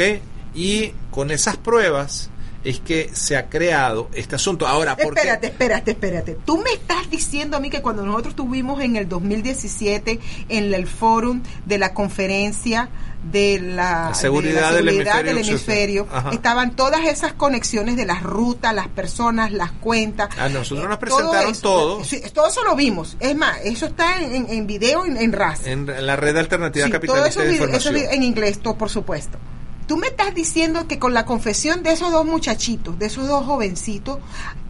[0.54, 2.28] Y con esas pruebas
[2.64, 4.66] es que se ha creado este asunto.
[4.66, 5.20] Ahora, ¿por qué?
[5.20, 6.38] Espérate, espérate, espérate.
[6.44, 10.86] Tú me estás diciendo a mí que cuando nosotros estuvimos en el 2017 en el
[10.86, 12.88] fórum de la conferencia
[13.30, 18.22] de la, La seguridad de la del hemisferio del estaban todas esas conexiones de las
[18.22, 20.28] rutas, las personas, las cuentas.
[20.38, 21.60] A nosotros nos Eh, presentaron eso.
[21.62, 22.04] todo.
[22.04, 23.16] Sí, todo eso lo vimos.
[23.20, 25.66] Es más, eso está en, en- en video en, en RAS.
[25.66, 27.96] En la red alternativa Sí, todo capitalista eso, de eso información.
[28.12, 29.38] en inglés, todo, por supuesto.
[29.86, 33.44] Tú me estás diciendo que con la confesión de esos dos muchachitos, de esos dos
[33.44, 34.18] jovencitos,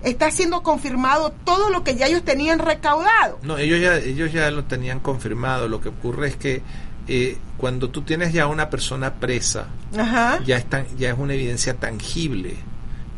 [0.03, 3.39] está siendo confirmado todo lo que ya ellos tenían recaudado.
[3.43, 5.69] No, ellos ya, ellos ya lo tenían confirmado.
[5.69, 6.63] Lo que ocurre es que
[7.07, 10.41] eh, cuando tú tienes ya una persona presa, Ajá.
[10.45, 12.57] ya, es tan- ya es una evidencia tangible,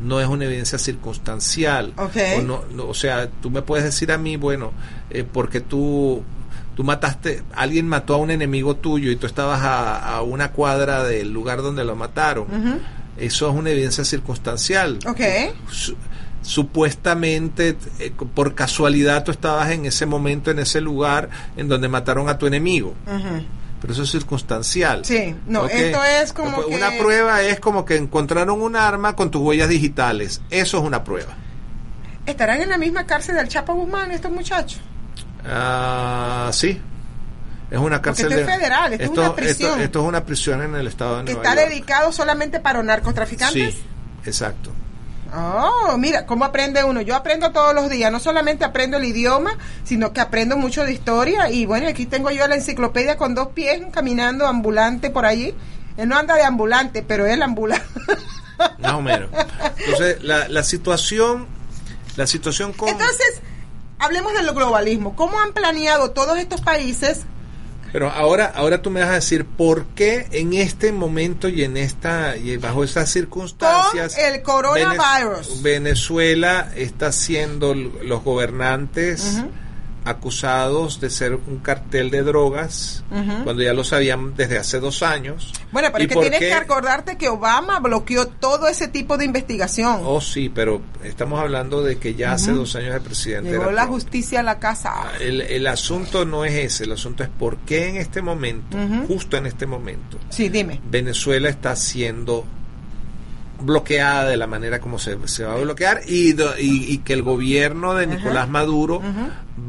[0.01, 1.95] no es una evidencia circunstancial.
[1.97, 2.17] Ok.
[2.39, 4.73] O, no, no, o sea, tú me puedes decir a mí, bueno,
[5.11, 6.23] eh, porque tú
[6.77, 11.03] tú mataste, alguien mató a un enemigo tuyo y tú estabas a, a una cuadra
[11.03, 12.47] del lugar donde lo mataron.
[13.17, 14.99] Eso es una evidencia circunstancial.
[15.09, 15.21] Ok.
[15.71, 15.97] Su-
[16.43, 22.29] supuestamente eh, por casualidad tú estabas en ese momento en ese lugar en donde mataron
[22.29, 22.95] a tu enemigo
[23.81, 27.97] pero eso es circunstancial Sí, no, esto es como que- una prueba es como que
[27.97, 31.35] encontraron un arma con tus huellas digitales eso es una prueba
[32.27, 34.81] ¿Estarán en la misma cárcel del Chapo Guzmán estos muchachos?
[35.49, 36.81] Ah, sí
[37.71, 39.71] es una cárcel esto es de- federal, esto es una prisión.
[39.73, 41.69] esto, esto es una prisión en el estado de Nueva está York.
[41.69, 43.75] dedicado solamente para narcotraficantes.
[43.75, 43.83] sí
[44.25, 44.73] exacto
[45.39, 47.01] Oh, mira, ¿cómo aprende uno?
[47.03, 50.93] Yo aprendo todos los días, no solamente aprendo el idioma, sino que aprendo mucho de
[50.93, 51.51] historia.
[51.51, 55.53] Y bueno, aquí tengo yo la enciclopedia con dos pies, caminando ambulante por allí.
[55.97, 57.83] Él no anda de ambulante, pero él ambula.
[58.79, 59.29] más o menos
[59.79, 61.47] entonces la, la situación
[62.17, 63.43] la situación con Entonces,
[63.99, 65.15] hablemos del globalismo.
[65.17, 67.23] ¿Cómo han planeado todos estos países?
[67.93, 71.77] Pero ahora, ahora tú me vas a decir por qué en este momento y en
[71.79, 75.63] esta y bajo estas circunstancias Con el coronavirus.
[75.63, 79.41] Vene- Venezuela está siendo los gobernantes
[80.07, 83.05] acusados de ser un cartel de drogas
[83.45, 85.53] cuando ya lo sabían desde hace dos años.
[85.73, 86.47] Bueno, pero ¿Y es que tienes qué?
[86.47, 90.01] que acordarte que Obama bloqueó todo ese tipo de investigación.
[90.05, 93.87] Oh sí, pero estamos hablando de que ya hace dos años el presidente Llegó la
[93.87, 94.95] justicia a la casa.
[95.21, 98.77] El, el asunto no es ese, el asunto es por qué en este momento,
[99.07, 100.81] justo en este momento, Sí, dime.
[100.89, 102.45] Venezuela está siendo
[103.61, 107.13] bloqueada de la manera como se, se va a bloquear y, do- y, y que
[107.15, 109.01] el gobierno de Nicolás Maduro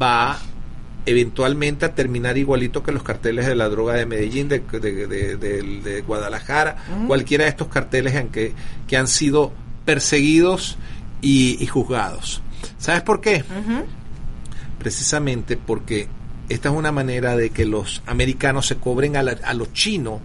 [0.00, 0.38] va
[1.06, 6.00] eventualmente a terminar igualito que los carteles de la droga de Medellín, de, de, de-
[6.02, 6.76] Guadalajara,
[7.06, 8.52] cualquiera de estos carteles en que,
[8.86, 9.52] que han sido
[9.86, 10.76] perseguidos
[11.22, 12.42] y, y juzgados.
[12.78, 13.42] ¿Sabes por qué?
[14.78, 16.08] Precisamente porque
[16.48, 20.20] esta es una manera de que los americanos se cobren a, la- a los chinos.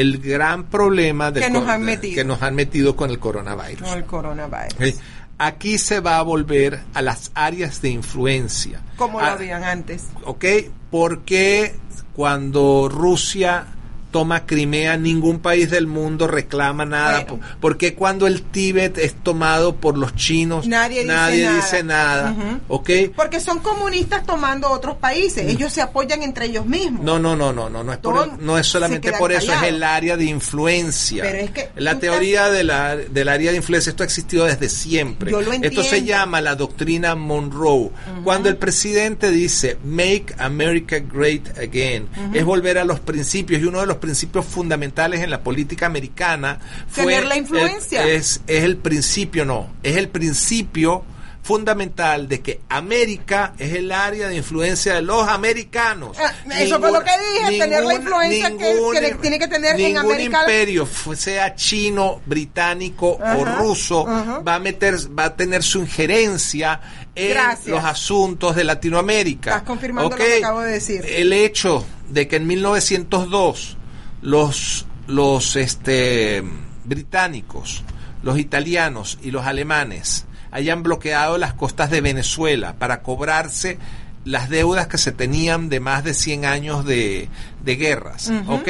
[0.00, 2.14] El gran problema del Que nos han metido.
[2.14, 3.82] que nos han metido con el coronavirus.
[3.82, 4.94] No, el coronavirus.
[5.38, 8.80] Aquí se va a volver a las áreas de influencia.
[8.96, 10.04] Como lo Ah, habían antes.
[10.24, 10.44] ¿Ok?
[10.90, 11.74] Porque
[12.14, 13.66] cuando Rusia
[14.10, 17.20] toma Crimea, ningún país del mundo reclama nada.
[17.20, 17.40] Bueno.
[17.60, 21.30] ¿Por Porque cuando el Tíbet es tomado por los chinos, Nadie dice nada.
[21.56, 22.30] dice nada.
[22.32, 22.60] Ujú.
[22.68, 22.90] ¿Ok?
[23.14, 25.46] Porque son comunistas tomando otros países.
[25.48, 27.00] Ellos se apoyan entre ellos mismos.
[27.02, 27.04] Mm.
[27.04, 29.82] No, no, no, no, no, no es, por- no es solamente por eso, es el
[29.82, 31.22] área de influencia.
[31.22, 34.68] Pero es que la teoría de la, del área de influencia, esto ha existido desde
[34.68, 35.30] siempre.
[35.30, 37.90] Yo lo esto se llama la doctrina Monroe.
[38.24, 43.80] Cuando el presidente dice Make America Great Again, es volver a los principios y uno
[43.80, 48.04] de los principios fundamentales en la política americana fue Tener la influencia.
[48.06, 51.04] es, es el principio, no, es el principio
[51.42, 56.16] fundamental de que América es el área de influencia de los americanos.
[56.20, 57.10] Ah, eso fue lo que
[57.48, 60.40] dije, tener la influencia que- que tiene que tener en América.
[60.42, 60.86] imperio,
[61.16, 64.40] sea chino, británico o ruso, ajá.
[64.40, 66.78] va a meter, va a tener su injerencia
[67.14, 67.66] en Gracias.
[67.68, 69.50] los asuntos de Latinoamérica.
[69.52, 71.02] Estás confirmando lo que acabo de decir.
[71.06, 73.78] El hecho de que en 1902
[74.22, 76.42] los los este
[76.84, 77.82] británicos,
[78.22, 83.78] los italianos y los alemanes hayan bloqueado las costas de Venezuela para cobrarse
[84.24, 87.28] las deudas que se tenían de más de 100 años de,
[87.64, 88.68] de guerras, ¿ok?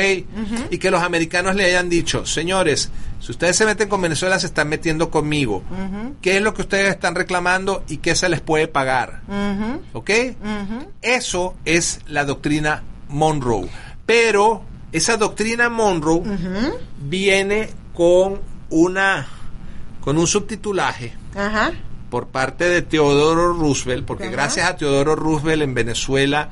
[0.70, 4.46] Y que los americanos le hayan dicho, señores, si ustedes se meten con Venezuela, se
[4.46, 5.64] están metiendo conmigo.
[6.22, 9.22] ¿Qué es lo que ustedes están reclamando y qué se les puede pagar?
[9.92, 10.10] ¿Ok?
[11.02, 13.68] Eso es la doctrina Monroe.
[14.06, 16.22] Pero esa doctrina Monroe
[17.02, 19.26] viene con una
[20.00, 21.72] con un subtitulaje Ajá.
[22.08, 24.32] por parte de Teodoro Roosevelt, porque Ajá.
[24.32, 26.48] gracias a Teodoro Roosevelt en Venezuela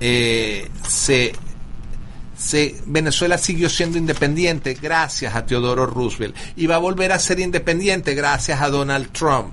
[0.00, 1.32] eh, se,
[2.36, 7.40] se- Venezuela siguió siendo independiente gracias a Teodoro Roosevelt y va a volver a ser
[7.40, 9.52] independiente gracias a Donald Trump.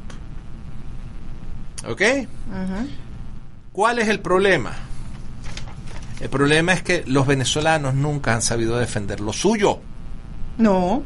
[1.88, 2.02] ¿Ok?
[3.72, 4.76] ¿Cuál es el problema?
[6.20, 9.80] El problema es que los venezolanos nunca han sabido defender lo suyo.
[10.58, 11.04] No,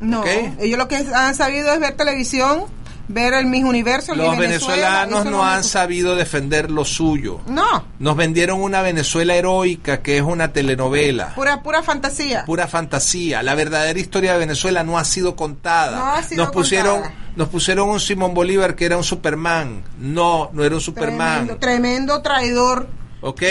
[0.00, 0.20] no.
[0.20, 0.26] Ok.
[0.60, 2.64] Ellos lo que han sabido es ver televisión,
[3.08, 7.40] ver el Miss Universo, el Los Miss venezolanos no han sabido defender lo suyo.
[7.46, 11.34] No, Nos vendieron una Venezuela heroica que es una telenovela.
[11.34, 12.44] pura, pura fantasía.
[12.46, 13.42] Pura fantasía.
[13.42, 15.98] La verdadera historia de Venezuela no ha sido contada.
[15.98, 17.14] No ha sido nos pusieron, contada.
[17.36, 19.84] nos pusieron un Simón Bolívar que era un Superman.
[20.00, 21.46] No, no era un Superman.
[21.46, 22.88] Tremendo, tremendo traidor.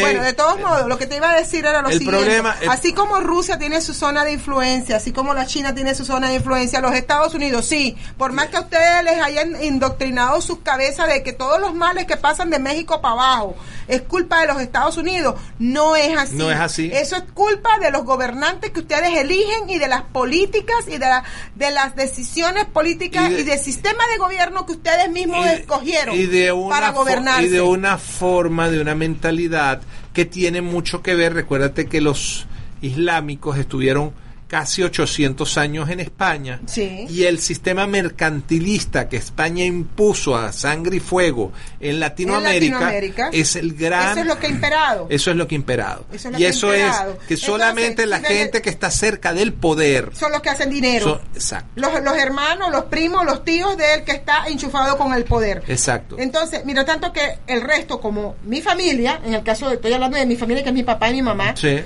[0.02, 2.18] Bueno, de todos modos, lo que te iba a decir era lo El siguiente.
[2.26, 5.94] problema- el- así como Rusia tiene su zona de influencia, así como la China tiene
[5.96, 7.98] su zona de influencia, los Estados Unidos sí.
[8.18, 12.06] Por más que a ustedes les hayan indoctrinado sus cabezas de que todos los males
[12.06, 13.56] que pasan de México para abajo
[13.88, 16.36] es culpa de los Estados Unidos, no es así.
[16.36, 16.90] No es así.
[16.94, 21.00] Eso es culpa de los gobernantes que ustedes eligen y de las políticas y de,
[21.00, 21.24] la-
[21.56, 25.50] de las decisiones políticas Y y, de- del sistema de gobierno que ustedes mismos y-
[25.50, 27.44] escogieron y de una para gobernarse.
[27.46, 29.82] y de una forma, de una mentalidad
[30.14, 31.34] que tiene mucho que ver.
[31.34, 32.48] Recuérdate que los
[32.82, 34.14] islámicos estuvieron
[34.48, 37.08] casi 800 años en España Sí.
[37.10, 43.56] y el sistema mercantilista que España impuso a sangre y fuego en Latinoamérica, Latinoamérica, es
[43.56, 45.08] el gran Eso es lo que ha imperado.
[45.10, 46.92] eso es lo que ha imperado Eso es lo y eso es
[47.28, 50.70] que solamente Entonces, la si gente que está cerca del poder son los que hacen
[50.70, 51.06] dinero.
[51.06, 55.14] son- exacto los, los hermanos, los primos, los tíos de él que está enchufado con
[55.14, 55.64] el poder.
[55.68, 59.94] exacto Entonces, mira, tanto que el resto, como mi familia, en el caso de, estoy
[59.94, 61.80] hablando de mi familia, que es mi papá y mi mamá, sí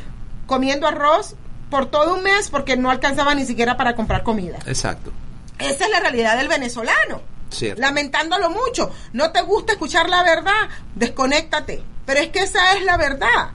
[0.46, 1.36] comiendo arroz
[1.70, 4.58] por todo un mes porque no alcanzaba ni siquiera para comprar comida.
[4.66, 5.12] exacto
[5.60, 7.22] Esa es la realidad del venezolano.
[7.52, 7.82] Cierto.
[7.82, 8.92] Lamentándolo mucho.
[9.14, 11.82] No te gusta escuchar la verdad, desconéctate.
[12.06, 13.52] Pero es que esa es la verdad.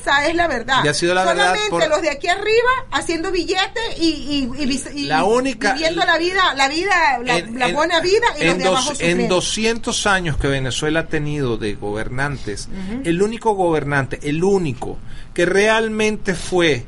[0.00, 0.84] Esa es la verdad.
[0.84, 4.08] Y ha sido la verdad Solamente por- los de aquí arriba haciendo billetes y,
[4.56, 7.74] y- y vis- y La única- viviendo la vida, la vida, la, En- la en-
[7.76, 9.34] buena vida y los en, de dos- abajo en sufriendo.
[9.36, 12.68] 200 años que Venezuela ha tenido de gobernantes,
[13.04, 14.98] el único gobernante, el único
[15.32, 16.84] que realmente fue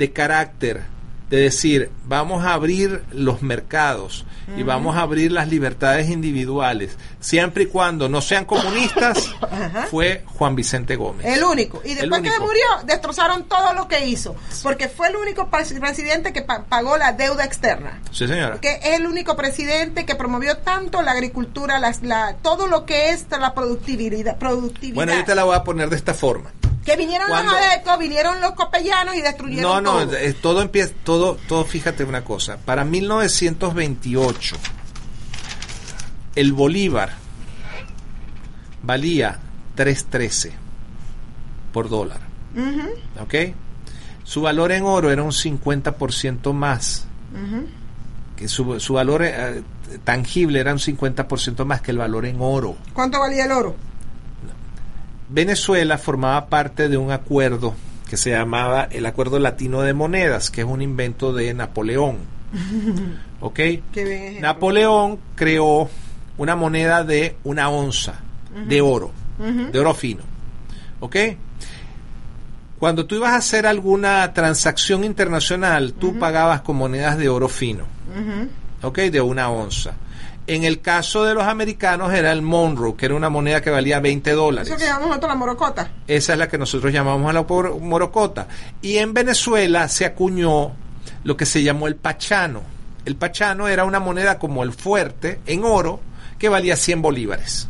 [0.00, 0.82] de carácter
[1.28, 4.24] de decir, vamos a abrir los mercados
[4.56, 9.32] y vamos a abrir las libertades individuales, siempre y cuando no sean comunistas,
[9.92, 11.24] fue Juan Vicente Gómez.
[11.24, 11.80] El único.
[11.84, 14.34] Y después que murió, destrozaron todo lo que hizo.
[14.64, 18.00] Porque fue el único pres- presidente que pa- pagó la deuda externa.
[18.10, 18.58] Sí, señora.
[18.60, 23.10] que es el único presidente que promovió tanto la agricultura, las- la, todo lo que
[23.10, 24.36] es la productividad.
[24.36, 24.96] productividad.
[24.96, 26.50] Bueno, yo te la voy a poner de esta forma.
[26.84, 30.16] Que vinieron los adecos, vinieron los copellanos y No, destruyeron no, todo.
[30.16, 32.56] eh, todo empieza, todo, todo, fíjate una cosa.
[32.58, 34.56] Para 1928,
[36.36, 37.12] el Bolívar
[38.82, 39.38] valía
[39.76, 40.52] 3.13
[41.72, 42.20] por dólar.
[43.20, 43.34] ¿Ok?
[44.24, 47.04] Su valor en oro era un 50% más.
[48.36, 49.62] Que su, su valor eh,
[50.02, 52.76] tangible era un 50% más que el valor en oro.
[52.94, 53.76] ¿Cuánto valía el oro?
[55.32, 57.74] Venezuela formaba parte de un acuerdo
[58.08, 62.18] que se llamaba el Acuerdo Latino de Monedas, que es un invento de Napoleón.
[63.40, 63.60] ¿Ok?
[64.40, 65.88] Napoleón creó
[66.36, 68.14] una moneda de una onza
[68.66, 70.22] de oro, de oro fino.
[70.98, 71.16] ¿Ok?
[72.80, 77.84] Cuando tú ibas a hacer alguna transacción internacional, tú pagabas con monedas de oro fino.
[78.82, 78.98] ¿Ok?
[78.98, 79.94] De una onza.
[80.52, 84.00] En el caso de los americanos era el Monroe, que era una moneda que valía
[84.00, 84.68] 20 dólares.
[84.68, 85.90] Eso que llamamos nosotros la morocota.
[86.08, 88.48] Esa es la que nosotros llamamos la morocota.
[88.82, 90.72] Y en Venezuela se acuñó
[91.22, 92.62] lo que se llamó el pachano.
[93.04, 96.00] El pachano era una moneda como el fuerte en oro
[96.36, 97.68] que valía 100 bolívares.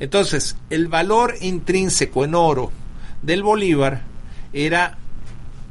[0.00, 2.72] Entonces, el valor intrínseco en oro
[3.22, 4.02] del bolívar
[4.52, 4.98] era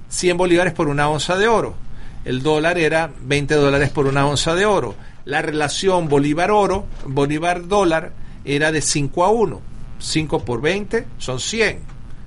[0.08, 1.76] 100 bolívares por una onza de oro.
[2.24, 4.96] El dólar era 20 dólares por una onza de oro.
[5.30, 8.14] La relación bolívar-oro, bolívar-dólar,
[8.46, 9.62] era de 5 a 1.
[10.00, 11.80] 5 por 20 son 100.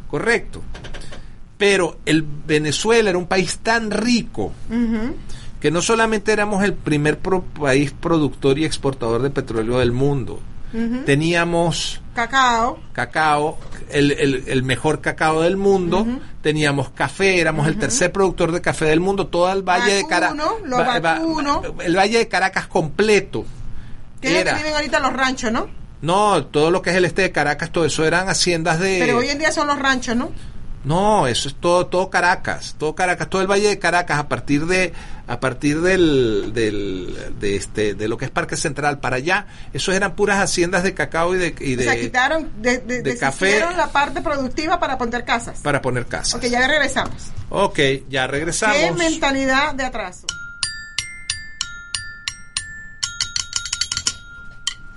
[0.09, 0.62] Correcto.
[1.59, 4.53] Pero el Venezuela era un país tan rico
[5.61, 10.40] que no solamente éramos el primer pro- país productor y exportador de petróleo del mundo.
[11.05, 12.79] Teníamos Cacao.
[12.93, 13.59] cacao,
[13.91, 16.07] el, el- el mejor cacao del mundo,
[16.43, 20.35] teníamos café, éramos el tercer productor de café del mundo, todo el valle de Caracas,
[21.85, 23.45] el valle de Caracas completo.
[24.23, 25.68] Lo Era, que viven ahorita los ranchos, ¿no?
[26.01, 28.99] no, todo lo que es el este de Caracas, todo eso eran haciendas de...
[29.01, 30.31] Pero hoy en día son los ranchos, ¿no?
[30.85, 34.66] No, eso es todo, todo Caracas, todo Caracas, todo el Valle de Caracas a partir
[34.66, 34.93] de,
[35.28, 39.95] a partir del, del, de este, de lo que es Parque Central para allá, esos
[39.95, 43.16] eran puras haciendas de cacao y de, y de o sea, quitaron, de, de, de
[43.16, 43.61] café.
[43.61, 45.61] la parte productiva para poner casas.
[45.61, 46.35] para poner casas.
[46.35, 47.14] Ok, ya regresamos.
[47.49, 47.78] Ok,
[48.09, 48.76] ya regresamos.
[48.76, 50.26] ¿Qué mentalidad de atraso?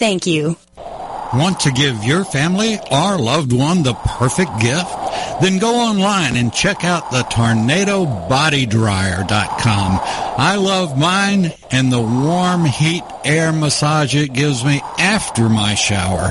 [0.00, 0.56] Thank you.
[1.34, 4.90] Want to give your family or loved one the perfect gift?
[5.42, 10.00] Then go online and check out the tornadobodydryer.com.
[10.38, 16.30] I love mine and the warm heat air massage it gives me after my shower.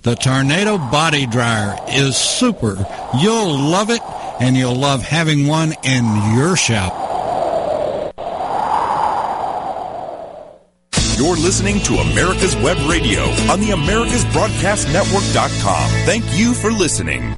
[0.00, 2.86] The Tornado Body Dryer is super.
[3.20, 4.00] You'll love it
[4.40, 7.03] and you'll love having one in your shower.
[11.16, 15.90] You're listening to America's Web Radio on the AmericasBroadcastNetwork.com.
[16.06, 17.36] Thank you for listening.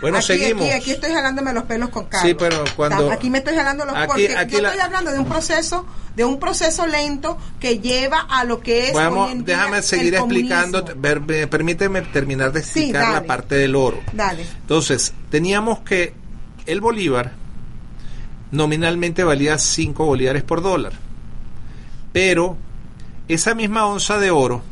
[0.00, 0.64] Bueno, aquí, seguimos.
[0.64, 2.28] Aquí, aquí estoy jalándome los pelos con Carlos.
[2.30, 5.10] Sí, pero cuando- Aquí me estoy jalando los Aquí- porque aquí yo la- estoy hablando
[5.12, 5.84] de un proceso,
[6.16, 9.76] de un proceso lento que lleva a lo que es Vamos, hoy en día déjame
[9.78, 11.02] el seguir explicando, comunismo.
[11.02, 13.26] ver- me- permíteme terminar de Sí, explicar la dale.
[13.26, 14.00] parte del oro.
[14.12, 14.46] Dale.
[14.60, 16.14] Entonces, teníamos que
[16.66, 17.32] el bolívar
[18.50, 20.92] nominalmente valía 5 bolívares por dólar.
[22.12, 22.56] Pero
[23.28, 24.62] esa misma onza de oro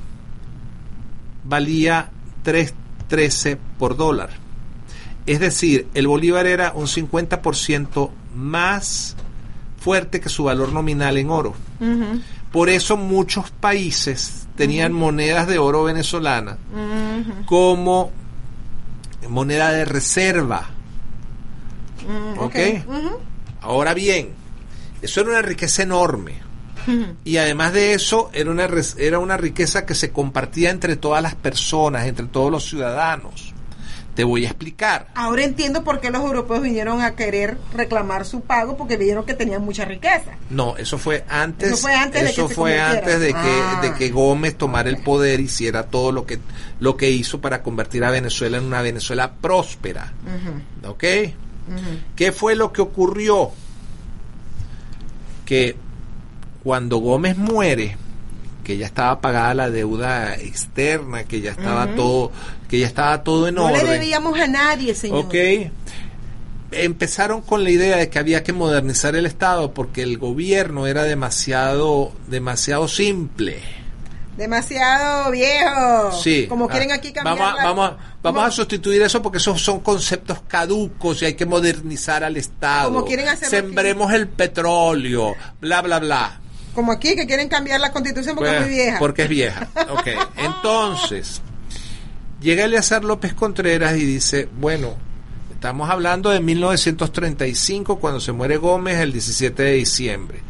[1.44, 2.10] valía
[2.44, 4.30] 3.13 por dólar.
[5.26, 9.16] Es decir, el bolívar era un 50% más
[9.78, 11.54] fuerte que su valor nominal en oro.
[12.52, 16.56] Por eso muchos países tenían monedas de oro venezolana
[17.44, 18.10] como
[19.28, 20.70] moneda de reserva.
[22.38, 22.56] ¿Ok?
[23.66, 24.30] Ahora bien,
[25.02, 26.34] eso era una riqueza enorme.
[27.24, 31.34] Y además de eso, era una, era una riqueza que se compartía entre todas las
[31.34, 33.52] personas, entre todos los ciudadanos.
[34.14, 35.08] Te voy a explicar.
[35.16, 39.34] Ahora entiendo por qué los europeos vinieron a querer reclamar su pago porque vieron que
[39.34, 40.30] tenían mucha riqueza.
[40.48, 41.72] No, eso fue antes.
[41.72, 43.80] Eso fue antes de que fue antes de que, Ah.
[43.82, 46.38] de que Gómez tomara el poder, hiciera todo lo que
[46.78, 50.12] lo que hizo para convertir a Venezuela en una Venezuela próspera.
[50.86, 51.04] ¿Ok?
[52.14, 53.50] ¿Qué fue lo que ocurrió?
[55.44, 55.76] Que
[56.62, 57.96] cuando Gómez muere,
[58.64, 62.32] que ya estaba pagada la deuda externa, que ya estaba todo,
[62.68, 64.00] que ya estaba todo en No le orden.
[64.00, 65.26] debíamos a nadie, señor.
[65.26, 65.34] Ok.
[66.72, 71.04] Empezaron con la idea de que había que modernizar el Estado porque el gobierno era
[71.04, 73.58] demasiado, demasiado simple.
[74.36, 76.12] Demasiado viejo.
[76.22, 76.46] Sí.
[76.48, 77.38] Como Ah, quieren aquí cambiar.
[77.38, 81.26] Vamos, a, la- vamos, a, vamos a sustituir eso porque esos son conceptos caducos y
[81.26, 82.90] hay que modernizar al Estado.
[82.92, 86.40] Como quieren hacerlo Sembremos el petróleo, bla, bla, bla.
[86.74, 88.98] Como aquí que quieren cambiar la constitución porque Pues, es muy vieja.
[88.98, 89.68] Porque es vieja.
[89.90, 90.06] Ok.
[90.36, 91.40] Entonces,
[92.40, 94.94] llega Eleazar López Contreras y dice, bueno,
[95.54, 100.40] estamos hablando de 1935, cuando se muere Gómez el 17 de diciembre.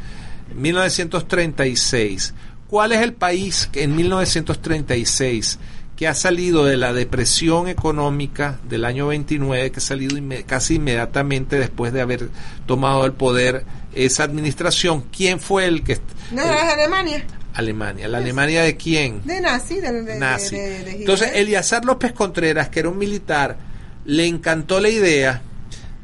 [0.56, 2.34] 1936.
[2.68, 5.58] ¿Cuál es el país que en 1936
[5.96, 10.74] que ha salido de la depresión económica del año 29, que ha salido inme- casi
[10.74, 12.28] inmediatamente después de haber
[12.66, 13.64] tomado el poder
[13.94, 15.04] esa administración?
[15.16, 15.98] ¿Quién fue el que...
[16.32, 17.24] No, el- es Alemania.
[17.54, 18.08] Alemania.
[18.08, 19.22] ¿La Alemania de quién?
[19.24, 19.80] De nazi.
[19.80, 20.56] De, de- Nazi.
[20.56, 21.30] de- Entonces.
[21.34, 23.56] Eliazar López Contreras, que era un militar,
[24.04, 25.40] le encantó la idea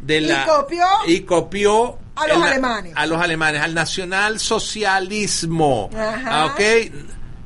[0.03, 0.47] de Y la...
[0.47, 2.93] copió y copió a los el- alemanes.
[2.97, 5.91] A los alemanes, al nacionalsocialismo.
[5.95, 6.23] Ajá.
[6.27, 6.61] Ah, ¿Ok?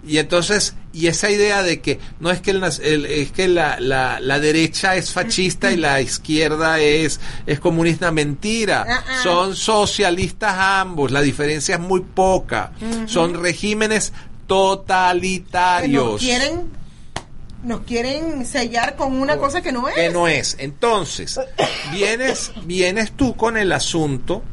[0.08, 3.80] Y entonces, y esa idea de que no es que el, el- es que la,
[3.80, 8.86] la, la derecha es fascista y la izquierda es, es comunista, mentira.
[8.88, 9.20] Ah, ah.
[9.24, 12.70] Son socialistas ambos, la diferencia es muy poca.
[13.06, 16.20] Son regímenes Que nos totalitarios.
[16.20, 16.70] quieren,
[17.64, 19.94] nos quieren sellar con una cosa que no es.
[19.96, 20.54] que no es.
[20.60, 21.40] Entonces,
[21.92, 24.44] vienes, vienes tú con el asunto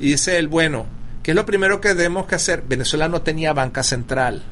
[0.00, 0.86] y dice él, bueno,
[1.22, 2.62] ¿qué es lo primero que tenemos que hacer?
[2.66, 4.42] Venezuela no tenía banca central.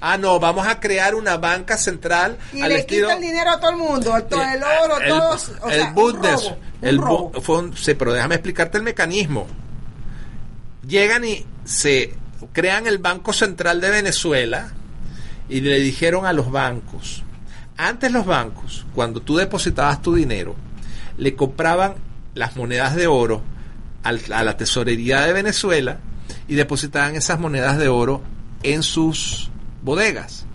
[0.00, 3.08] Ah, no, vamos a crear una banca central Y al le estilo...
[3.08, 5.52] quita el dinero a todo el mundo, todo el oro, el, todos.
[5.60, 7.40] O el sea, un Bundes- robo, un el bu- robo.
[7.42, 9.46] fue un- sí, pero déjame explicarte el mecanismo.
[10.86, 12.14] Llegan y se
[12.52, 14.68] crean el Banco Central de Venezuela
[15.48, 17.24] y le dijeron a los bancos,
[17.76, 20.54] antes los bancos, cuando tú depositabas tu dinero,
[21.16, 21.94] le compraban
[22.34, 23.42] las monedas de oro
[24.02, 25.98] al- a la tesorería de Venezuela
[26.46, 28.22] y depositaban esas monedas de oro
[28.62, 29.50] en sus
[29.82, 30.46] bodegas.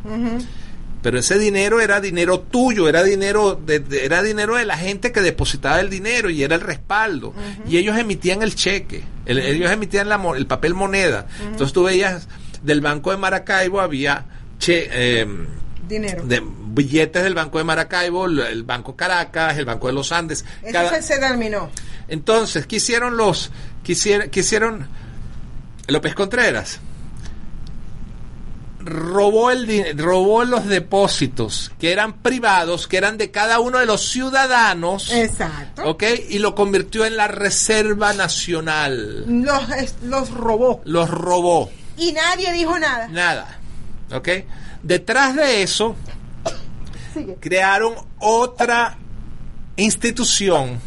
[1.02, 5.12] Pero ese dinero era dinero tuyo, era dinero de, de- era dinero de la gente
[5.12, 7.34] que depositaba el dinero y era el respaldo.
[7.68, 11.28] Y ellos emitían el cheque, el- ellos emitían la el papel moneda.
[11.46, 12.28] Entonces tú veías
[12.62, 14.26] del Banco de Maracaibo había
[14.60, 15.46] che, em,
[15.90, 16.24] Dinero.
[16.24, 16.42] de
[16.76, 20.46] billetes del Banco de Maracaibo, el- el Banco Caracas, el Banco de los Andes.
[20.62, 21.70] Eso cada- se terminó.
[22.08, 23.52] Entonces, quisieron los,
[23.84, 24.88] quisieron, quisieron
[25.88, 26.80] López Contreras
[28.86, 34.10] robó el robó los depósitos que eran privados, que eran de cada uno de los
[34.10, 35.84] ciudadanos, Exacto.
[35.90, 36.04] ¿ok?
[36.30, 39.26] Y lo convirtió en la Reserva Nacional.
[39.28, 39.64] Los,
[40.04, 40.82] los robó.
[40.86, 41.72] Los robó.
[41.98, 43.08] Y nadie dijo nada.
[43.08, 43.60] Nada.
[44.12, 44.30] ¿Ok?
[44.82, 45.96] Detrás de eso
[47.14, 47.38] Sigue.
[47.40, 48.98] crearon otra
[49.78, 50.80] institución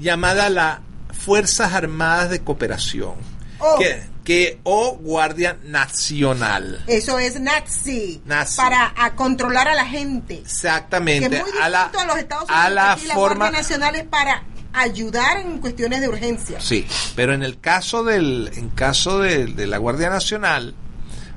[0.00, 0.80] llamada la
[1.12, 3.14] Fuerzas Armadas de Cooperación,
[3.60, 3.76] Oh.
[3.78, 6.82] que, que- o Guardia Nacional.
[6.86, 8.22] Eso es nazi.
[8.24, 8.56] Nazi.
[8.56, 10.36] Para a controlar a la gente.
[10.36, 11.36] Que Exactamente.
[11.38, 12.64] es muy a la, a los Estados Unidos.
[12.66, 13.36] a la forma.
[13.46, 16.60] Guardia Nacional es para ayudar en cuestiones de urgencia.
[16.60, 16.86] Sí,
[17.16, 20.74] pero en el caso del, en caso de, de la Guardia Nacional,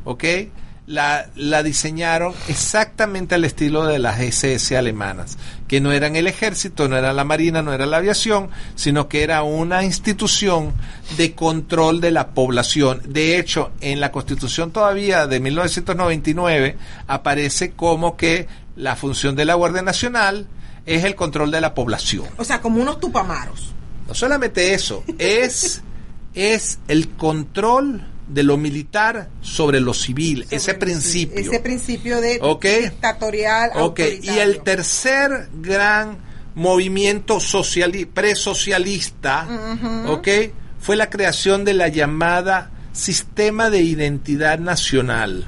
[0.04, 0.24] ¿ok?
[0.88, 6.90] La, la diseñaron exactamente al estilo de las SS alemanas, que no eran el ejército,
[6.90, 10.74] no era la marina, no era la aviación, sino que era una institución
[11.18, 13.02] de control de la población.
[13.06, 16.78] De hecho, en la Constitución todavía de 1999
[17.08, 20.48] aparece como que la función de la Guardia Nacional
[20.86, 22.26] es el control de la población.
[22.38, 23.74] O sea, como unos tupamaros.
[24.08, 25.82] No solamente eso, es,
[26.34, 28.02] es el control
[28.32, 31.40] de lo militar sobre lo civil, ese principio.
[31.40, 32.66] Ese principio de Ok.
[32.84, 33.72] dictatorial.
[34.22, 36.18] Y el tercer gran
[36.56, 39.48] movimiento sociali- presocialista,
[40.80, 45.46] fue la creación de la llamada Sistema de Identidad Nacional.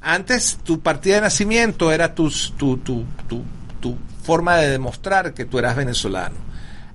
[0.00, 3.42] Antes tu partida de nacimiento era tus- tu, tu, tu,
[3.80, 6.36] tu forma de demostrar que tú eras venezolano.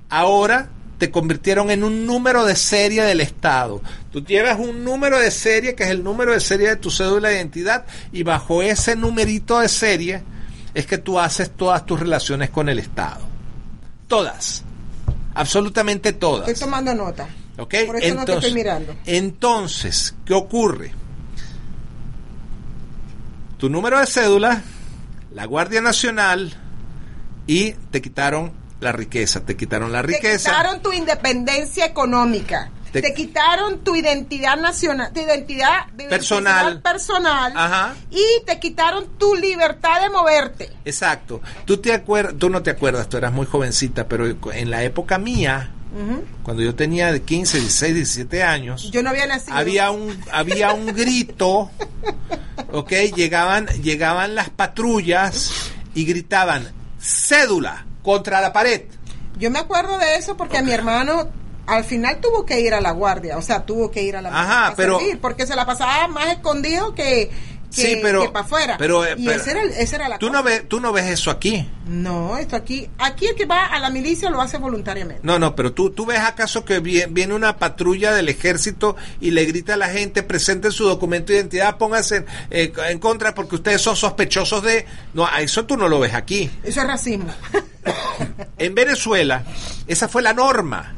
[0.10, 3.82] Ahora te convirtieron en un número de serie del Estado.
[4.12, 7.30] Tú llevas un número de serie que es el número de serie de tu cédula
[7.30, 10.24] de identidad y bajo ese numerito de serie
[10.74, 13.22] es que tú haces todas tus relaciones con el Estado.
[14.08, 14.64] Todas.
[15.34, 16.48] Absolutamente todas.
[16.48, 17.28] Estoy tomando nota.
[17.58, 17.76] ¿Ok?
[17.86, 18.96] Por eso no te estoy mirando.
[19.06, 20.94] entonces, ¿qué ocurre?
[23.58, 24.62] Tu número de cédula,
[25.34, 26.54] la Guardia Nacional
[27.48, 30.50] y te quitaron la riqueza, te quitaron la Te riqueza.
[30.52, 32.70] quitaron tu independencia económica.
[32.92, 36.82] Te- Te, quitaron tu identidad nacional, tu identidad, Personal.
[36.82, 37.52] personal.
[37.54, 37.94] Ajá.
[38.10, 40.72] Y te quitaron tu libertad de moverte.
[40.86, 41.42] Exacto.
[41.66, 45.18] Tú te acuerdas, tú no te acuerdas, tú eras muy jovencita, pero en la época
[45.18, 45.72] mía,
[46.44, 49.56] cuando yo tenía de 15, 16, 17 años, Yo no había nacido.
[49.58, 51.72] había un había un grito
[52.72, 55.52] ok llegaban llegaban las patrullas
[55.94, 58.84] y gritaban cédula contra la pared.
[59.38, 61.28] Yo me acuerdo de eso porque a mi hermano
[61.66, 64.30] al final tuvo que ir a la guardia, o sea, tuvo que ir a la
[64.30, 67.32] Ajá, a pero- servir, porque se la pasaba más escondido que,
[67.74, 68.76] que, sí pero para afuera.
[68.78, 70.38] pero, eh, y pero- esa era, el- esa era la tú cosa.
[70.40, 73.80] no ves tú no ves eso aquí No, esto aquí, aquí el que va a
[73.80, 75.22] la milicia lo hace voluntariamente.
[75.24, 79.32] no no pero tú tú ves acaso que vie- viene una patrulla del ejército y
[79.32, 83.34] le grita a la gente presenten su documento de identidad pónganse en, eh, en contra
[83.36, 87.34] porque ustedes son sospechosos de no eso tú no lo ves aquí Eso es racismo.
[88.58, 89.44] en Venezuela
[89.88, 90.94] esa fue la norma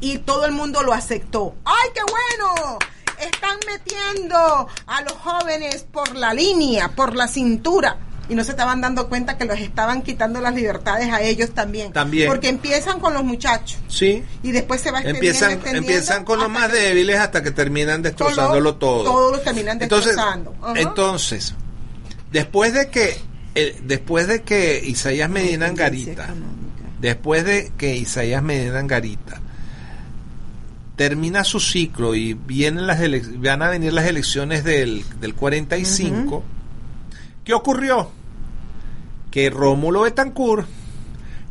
[0.00, 1.54] y todo el mundo lo aceptó.
[1.64, 2.76] ¡Ay, qué bueno!
[3.22, 7.96] Están metiendo a los jóvenes por la línea, por la cintura.
[8.28, 11.92] Y no se estaban dando cuenta que los estaban quitando las libertades a ellos también.
[11.92, 12.28] También.
[12.28, 13.78] Porque empiezan con los muchachos.
[13.88, 17.42] sí Y después se va extendiendo, empiezan extendiendo, empiezan con los más que débiles hasta
[17.42, 20.54] que terminan destrozándolo todo Todos los terminan entonces destrozando.
[20.76, 21.54] Entonces
[22.32, 23.16] después de que
[23.54, 26.28] eh, después de que Isaías Medina Angarita
[27.00, 29.41] después de que Isaías Medina Angarita
[31.02, 33.00] termina su ciclo y vienen las
[33.40, 36.44] van a venir las elecciones del, del 45
[37.42, 38.08] ¿qué ocurrió?
[39.32, 40.64] que Rómulo Betancourt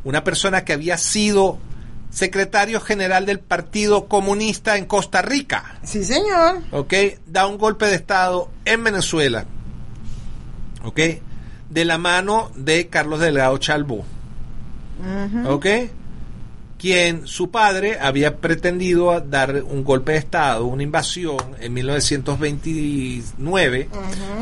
[0.05, 1.57] una persona que había sido
[2.11, 6.61] secretario general del Partido Comunista en Costa Rica, Sí, señor.
[6.71, 6.93] ¿ok?
[7.27, 9.43] Da un golpe de Estado en Venezuela,
[10.85, 10.99] ¿ok?
[11.69, 14.05] De la mano de Carlos Delgado Chalbó,
[15.45, 15.65] ¿ok?
[16.81, 23.87] Quien su padre había pretendido dar un golpe de Estado, una invasión en 1929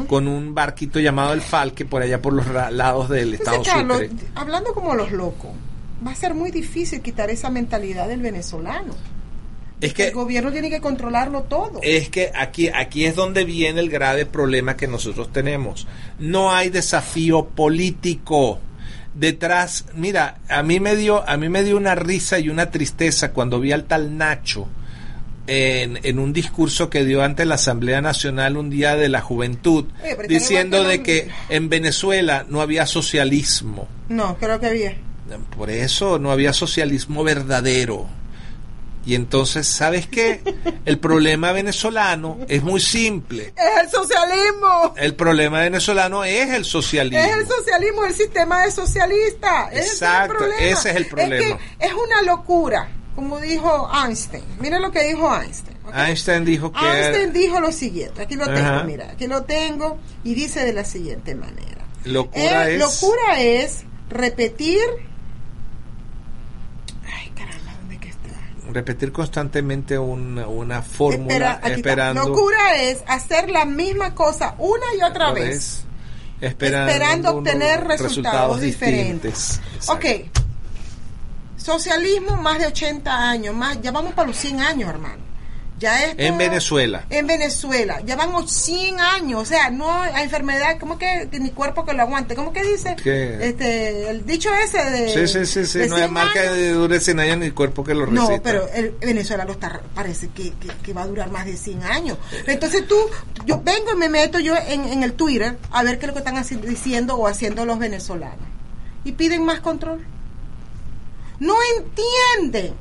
[0.08, 4.12] con un barquito llamado el Falque por allá por los lados del Estado Carlos, Sucre.
[4.36, 5.52] hablando como los locos,
[6.06, 8.94] va a ser muy difícil quitar esa mentalidad del venezolano.
[9.82, 11.82] Es que El gobierno tiene que controlarlo todo.
[11.84, 15.88] es que aquí, aquí es donde viene el grave problema que nosotros tenemos.
[16.20, 18.60] No hay desafío político
[19.20, 19.86] detrás.
[19.96, 23.60] Mira, a mí me dio, a mí me dio una risa y una tristeza cuando
[23.60, 24.68] vi al tal Nacho
[25.48, 29.86] en, en un discurso que dio ante la Asamblea Nacional un día de la juventud,
[30.04, 33.88] Oye, diciendo de que en Venezuela no había socialismo.
[34.10, 34.96] No, creo que había.
[35.56, 38.08] Por eso no había socialismo verdadero.
[39.06, 40.42] Y entonces, ¿sabes qué?
[40.86, 43.54] El problema venezolano es muy simple.
[43.58, 44.94] Es el socialismo.
[44.98, 47.20] El problema venezolano es el socialismo.
[47.26, 49.70] Es el socialismo, el sistema es socialista.
[49.72, 50.72] Ese Exacto, es el problema.
[50.80, 51.58] ese es el problema.
[51.80, 54.44] que es una locura, como dijo Einstein.
[54.60, 55.78] Mira lo que dijo Einstein.
[55.94, 56.80] Einstein dijo que...
[56.86, 58.84] Einstein dijo lo siguiente, aquí lo tengo, Ajá.
[58.84, 61.84] mira, aquí lo tengo, y dice de la siguiente manera.
[62.04, 64.82] Locura Eh, es- Locura es repetir.
[67.12, 68.30] Ay, caramba, ¿dónde que está?
[68.74, 72.30] Repetir constantemente una, una fórmula Espera, esperando.
[72.30, 75.84] Locura es hacer la misma cosa una y otra otra vez.
[76.42, 79.60] Esperando, obtener resultados, diferentes.
[79.86, 80.30] diferentes.
[80.30, 80.40] Ok.
[81.58, 85.29] Socialismo más de 80 años, más ya vamos para los 100 años, hermano.
[85.80, 87.06] Ya esto- En Venezuela.
[87.10, 91.52] En Venezuela, ya van 100 años, o sea, no hay enfermedad, ¿cómo que, que ni
[91.52, 92.36] cuerpo que lo aguante?
[92.36, 92.98] ¿Cómo que dice?
[93.02, 93.38] ¿Qué?
[93.48, 95.80] Este, el dicho ese de Sí, sí, sí, sí.
[95.80, 96.54] de No hay 100 marca años.
[96.56, 98.22] de dure 100 años ni cuerpo que lo receta.
[98.36, 101.56] No, pero el Venezuela lo está, parece que, que- que va a durar más de
[101.56, 102.18] 100 años.
[102.46, 102.98] Entonces tú,
[103.46, 106.14] yo vengo y me meto yo en, en el Twitter a ver qué es lo
[106.14, 108.38] que están diciendo o haciendo los venezolanos.
[109.06, 110.06] Y piden más control.
[111.40, 112.74] No entienden.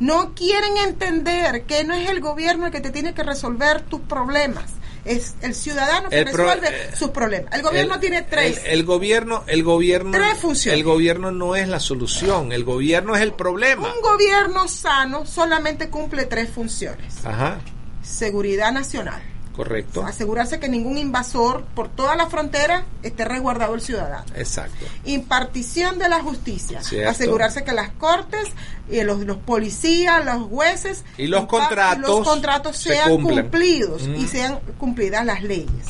[0.00, 4.00] No quieren entender que no es el gobierno el que te tiene que resolver tus
[4.00, 4.64] problemas.
[5.04, 7.54] Es el ciudadano que El resuelve eh, sus problemas.
[7.54, 8.58] El gobierno El- tiene tres.
[8.64, 10.78] El, el gobierno, el gobierno, Tres funciones.
[10.78, 12.52] el gobierno no es la solución.
[12.52, 13.92] El gobierno es el problema.
[13.94, 17.24] Un gobierno sano solamente cumple tres funciones.
[17.24, 17.58] Ajá,
[18.02, 19.22] Seguridad nacional.
[19.64, 20.04] Correcto.
[20.04, 24.24] asegurarse que ningún invasor por toda la frontera esté resguardado el ciudadano.
[24.34, 24.84] Exacto.
[25.04, 27.10] Impartición de la justicia, Cierto.
[27.10, 28.48] asegurarse que las cortes,
[28.90, 34.22] y los, los policías, los jueces Y los contratos los contratos se sean cumplidos y
[34.24, 34.28] Mm.
[34.28, 35.86] sean cumplidas las leyes.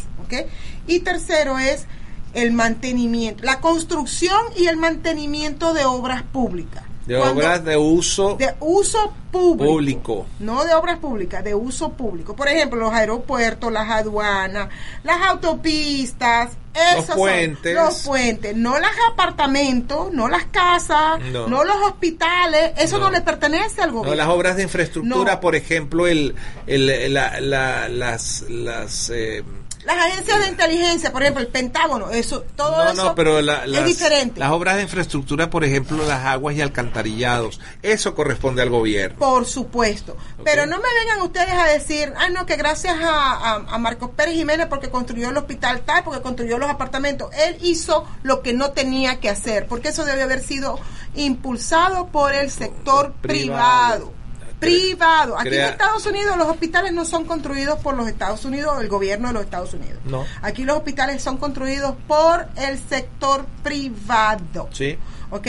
[0.87, 1.87] Y tercero es
[2.35, 6.85] el mantenimiento, la construcción y el mantenimiento de obras públicas.
[7.07, 9.65] De Cuando- obras de uso de uso público.
[9.73, 10.27] Público.
[10.39, 12.37] No de obras públicas, de uso público.
[12.37, 14.69] Por ejemplo, los aeropuertos, las aduanas,
[15.03, 17.75] las autopistas, esos son puentes.
[17.75, 21.65] los puentes, no los apartamentos, no las casas, no, No.
[21.65, 23.11] los hospitales, eso no, No.
[23.13, 24.17] le pertenece al No, gobierno.
[24.17, 25.41] las obras de infraestructura, No.
[25.41, 26.35] por ejemplo, el,
[26.67, 29.43] el- la- la- las, las eh,
[29.85, 33.65] Las agencias de inteligencia, por ejemplo, el Pentágono, eso, todo no, eso no, pero la-
[33.65, 34.39] es las, diferente.
[34.39, 39.19] las obras de infraestructura, por ejemplo, las aguas y alcantarillados, eso corresponde al gobierno.
[39.19, 40.17] Por supuesto.
[40.45, 44.11] Pero no me vengan ustedes a decir, ah, no, que gracias a, a, a Marcos
[44.15, 47.31] Pérez Jiménez porque construyó el hospital tal, porque construyó los apartamentos.
[47.35, 50.79] Él hizo lo que no tenía que hacer, porque eso debe haber sido
[51.15, 54.11] impulsado por el sector Privado.
[54.11, 54.20] privado.
[54.61, 55.39] Privado.
[55.39, 58.89] Aquí Crea- en Estados Unidos los hospitales no son construidos por los Estados Unidos, el
[58.89, 59.99] gobierno de los Estados Unidos.
[60.05, 60.25] No.
[60.43, 64.69] Aquí los hospitales son construidos por el sector privado.
[64.73, 64.97] Sí.
[65.31, 65.47] ¿ok?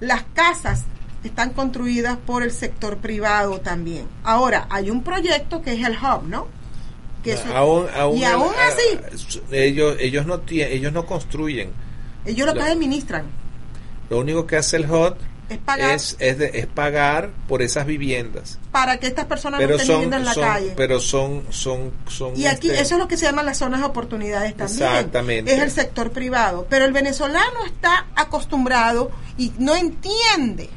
[0.00, 0.84] Las casas
[1.24, 4.06] están construidas por el sector privado también.
[4.24, 6.46] Ahora, hay un proyecto que es el Hub, ¿no?
[7.22, 11.72] Que eso- Aún- aún y aún ah, así, ellos, ellos, no ellos no construyen.
[12.24, 13.26] ellos lo que administran.
[14.08, 17.86] Lo único que hace el HOT Es pagar es, es, de- es pagar por esas
[17.86, 18.58] viviendas.
[18.70, 20.72] para que estas personas Pero no estén son, viviendo en la son- calle.
[20.76, 23.80] pero son, son, son y aquí este, eso es lo que se llaman las zonas
[23.80, 24.82] de oportunidades también.
[24.88, 25.54] Exactamente.
[25.54, 26.66] Es el sector privado.
[26.68, 30.68] Pero el venezolano está acostumbrado y no entiende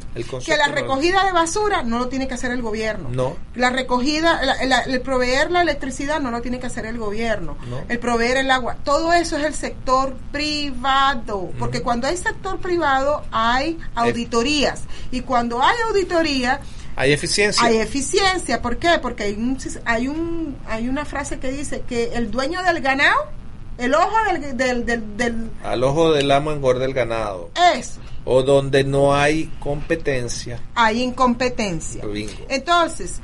[0.45, 3.09] que la recogida de basura no lo tiene que hacer el gobierno.
[3.12, 3.38] No.
[3.55, 7.57] La recogida, la- la- el proveer la electricidad no lo tiene que hacer el gobierno.
[7.70, 7.82] No.
[7.88, 8.76] El proveer el agua.
[8.84, 11.49] Todo eso es el sector privado.
[11.57, 14.82] Porque cuando hay sector privado hay auditorías.
[15.12, 16.59] Y cuando hay auditoría
[16.95, 17.66] Hay eficiencia.
[17.66, 18.62] hay eficiencia.
[18.62, 18.99] ¿Por qué?
[19.01, 23.16] Porque hay, un, hay, un, hay una frase que dice que el dueño del ganado,
[23.78, 27.49] el ojo del, del, del, del- Al ojo del amo engorda el ganado.
[27.74, 27.93] es,
[28.26, 30.59] O donde no hay competencia.
[30.76, 32.05] hay incompetencia.
[32.05, 32.34] Bingo.
[32.49, 33.19] Entonces,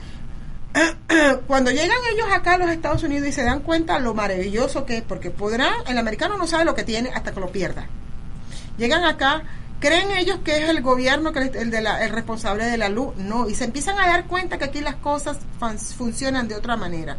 [1.47, 4.97] cuando llegan ellos acá a los Estados Unidos y se dan cuenta lo maravilloso que
[4.97, 7.87] es, porque podrán, el americano no sabe lo que tiene hasta que lo pierda.
[8.77, 9.43] Llegan acá,
[9.79, 13.15] creen ellos que es el gobierno que el, de la- el responsable de la luz,
[13.17, 15.37] no, y se empiezan a dar cuenta que aquí las cosas
[15.97, 17.17] funcionan de otra manera.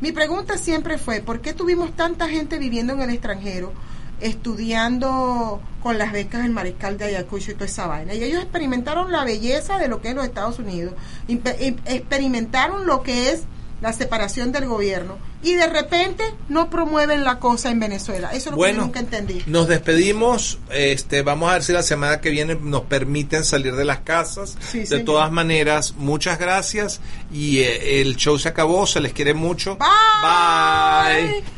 [0.00, 3.72] Mi pregunta siempre fue, ¿por qué tuvimos tanta gente viviendo en el extranjero?
[4.20, 8.14] Estudiando con las becas del mariscal de Ayacucho y toda esa vaina.
[8.14, 10.94] Y ellos experimentaron la belleza de lo que es los Estados Unidos,
[11.28, 13.44] experimentaron lo que es
[13.80, 18.30] la separación del gobierno y de repente no promueven la cosa en Venezuela.
[18.32, 19.42] Eso es lo que yo nunca entendí.
[19.46, 20.58] nos despedimos.
[20.70, 24.56] Este, vamos a ver si la semana que viene nos permiten salir de las casas.
[24.60, 25.04] Sí, de señor.
[25.04, 27.00] todas maneras, muchas gracias.
[27.32, 28.86] Y eh, el show se acabó.
[28.86, 29.76] Se les quiere mucho.
[29.76, 31.28] Bye.
[31.28, 31.57] Bye.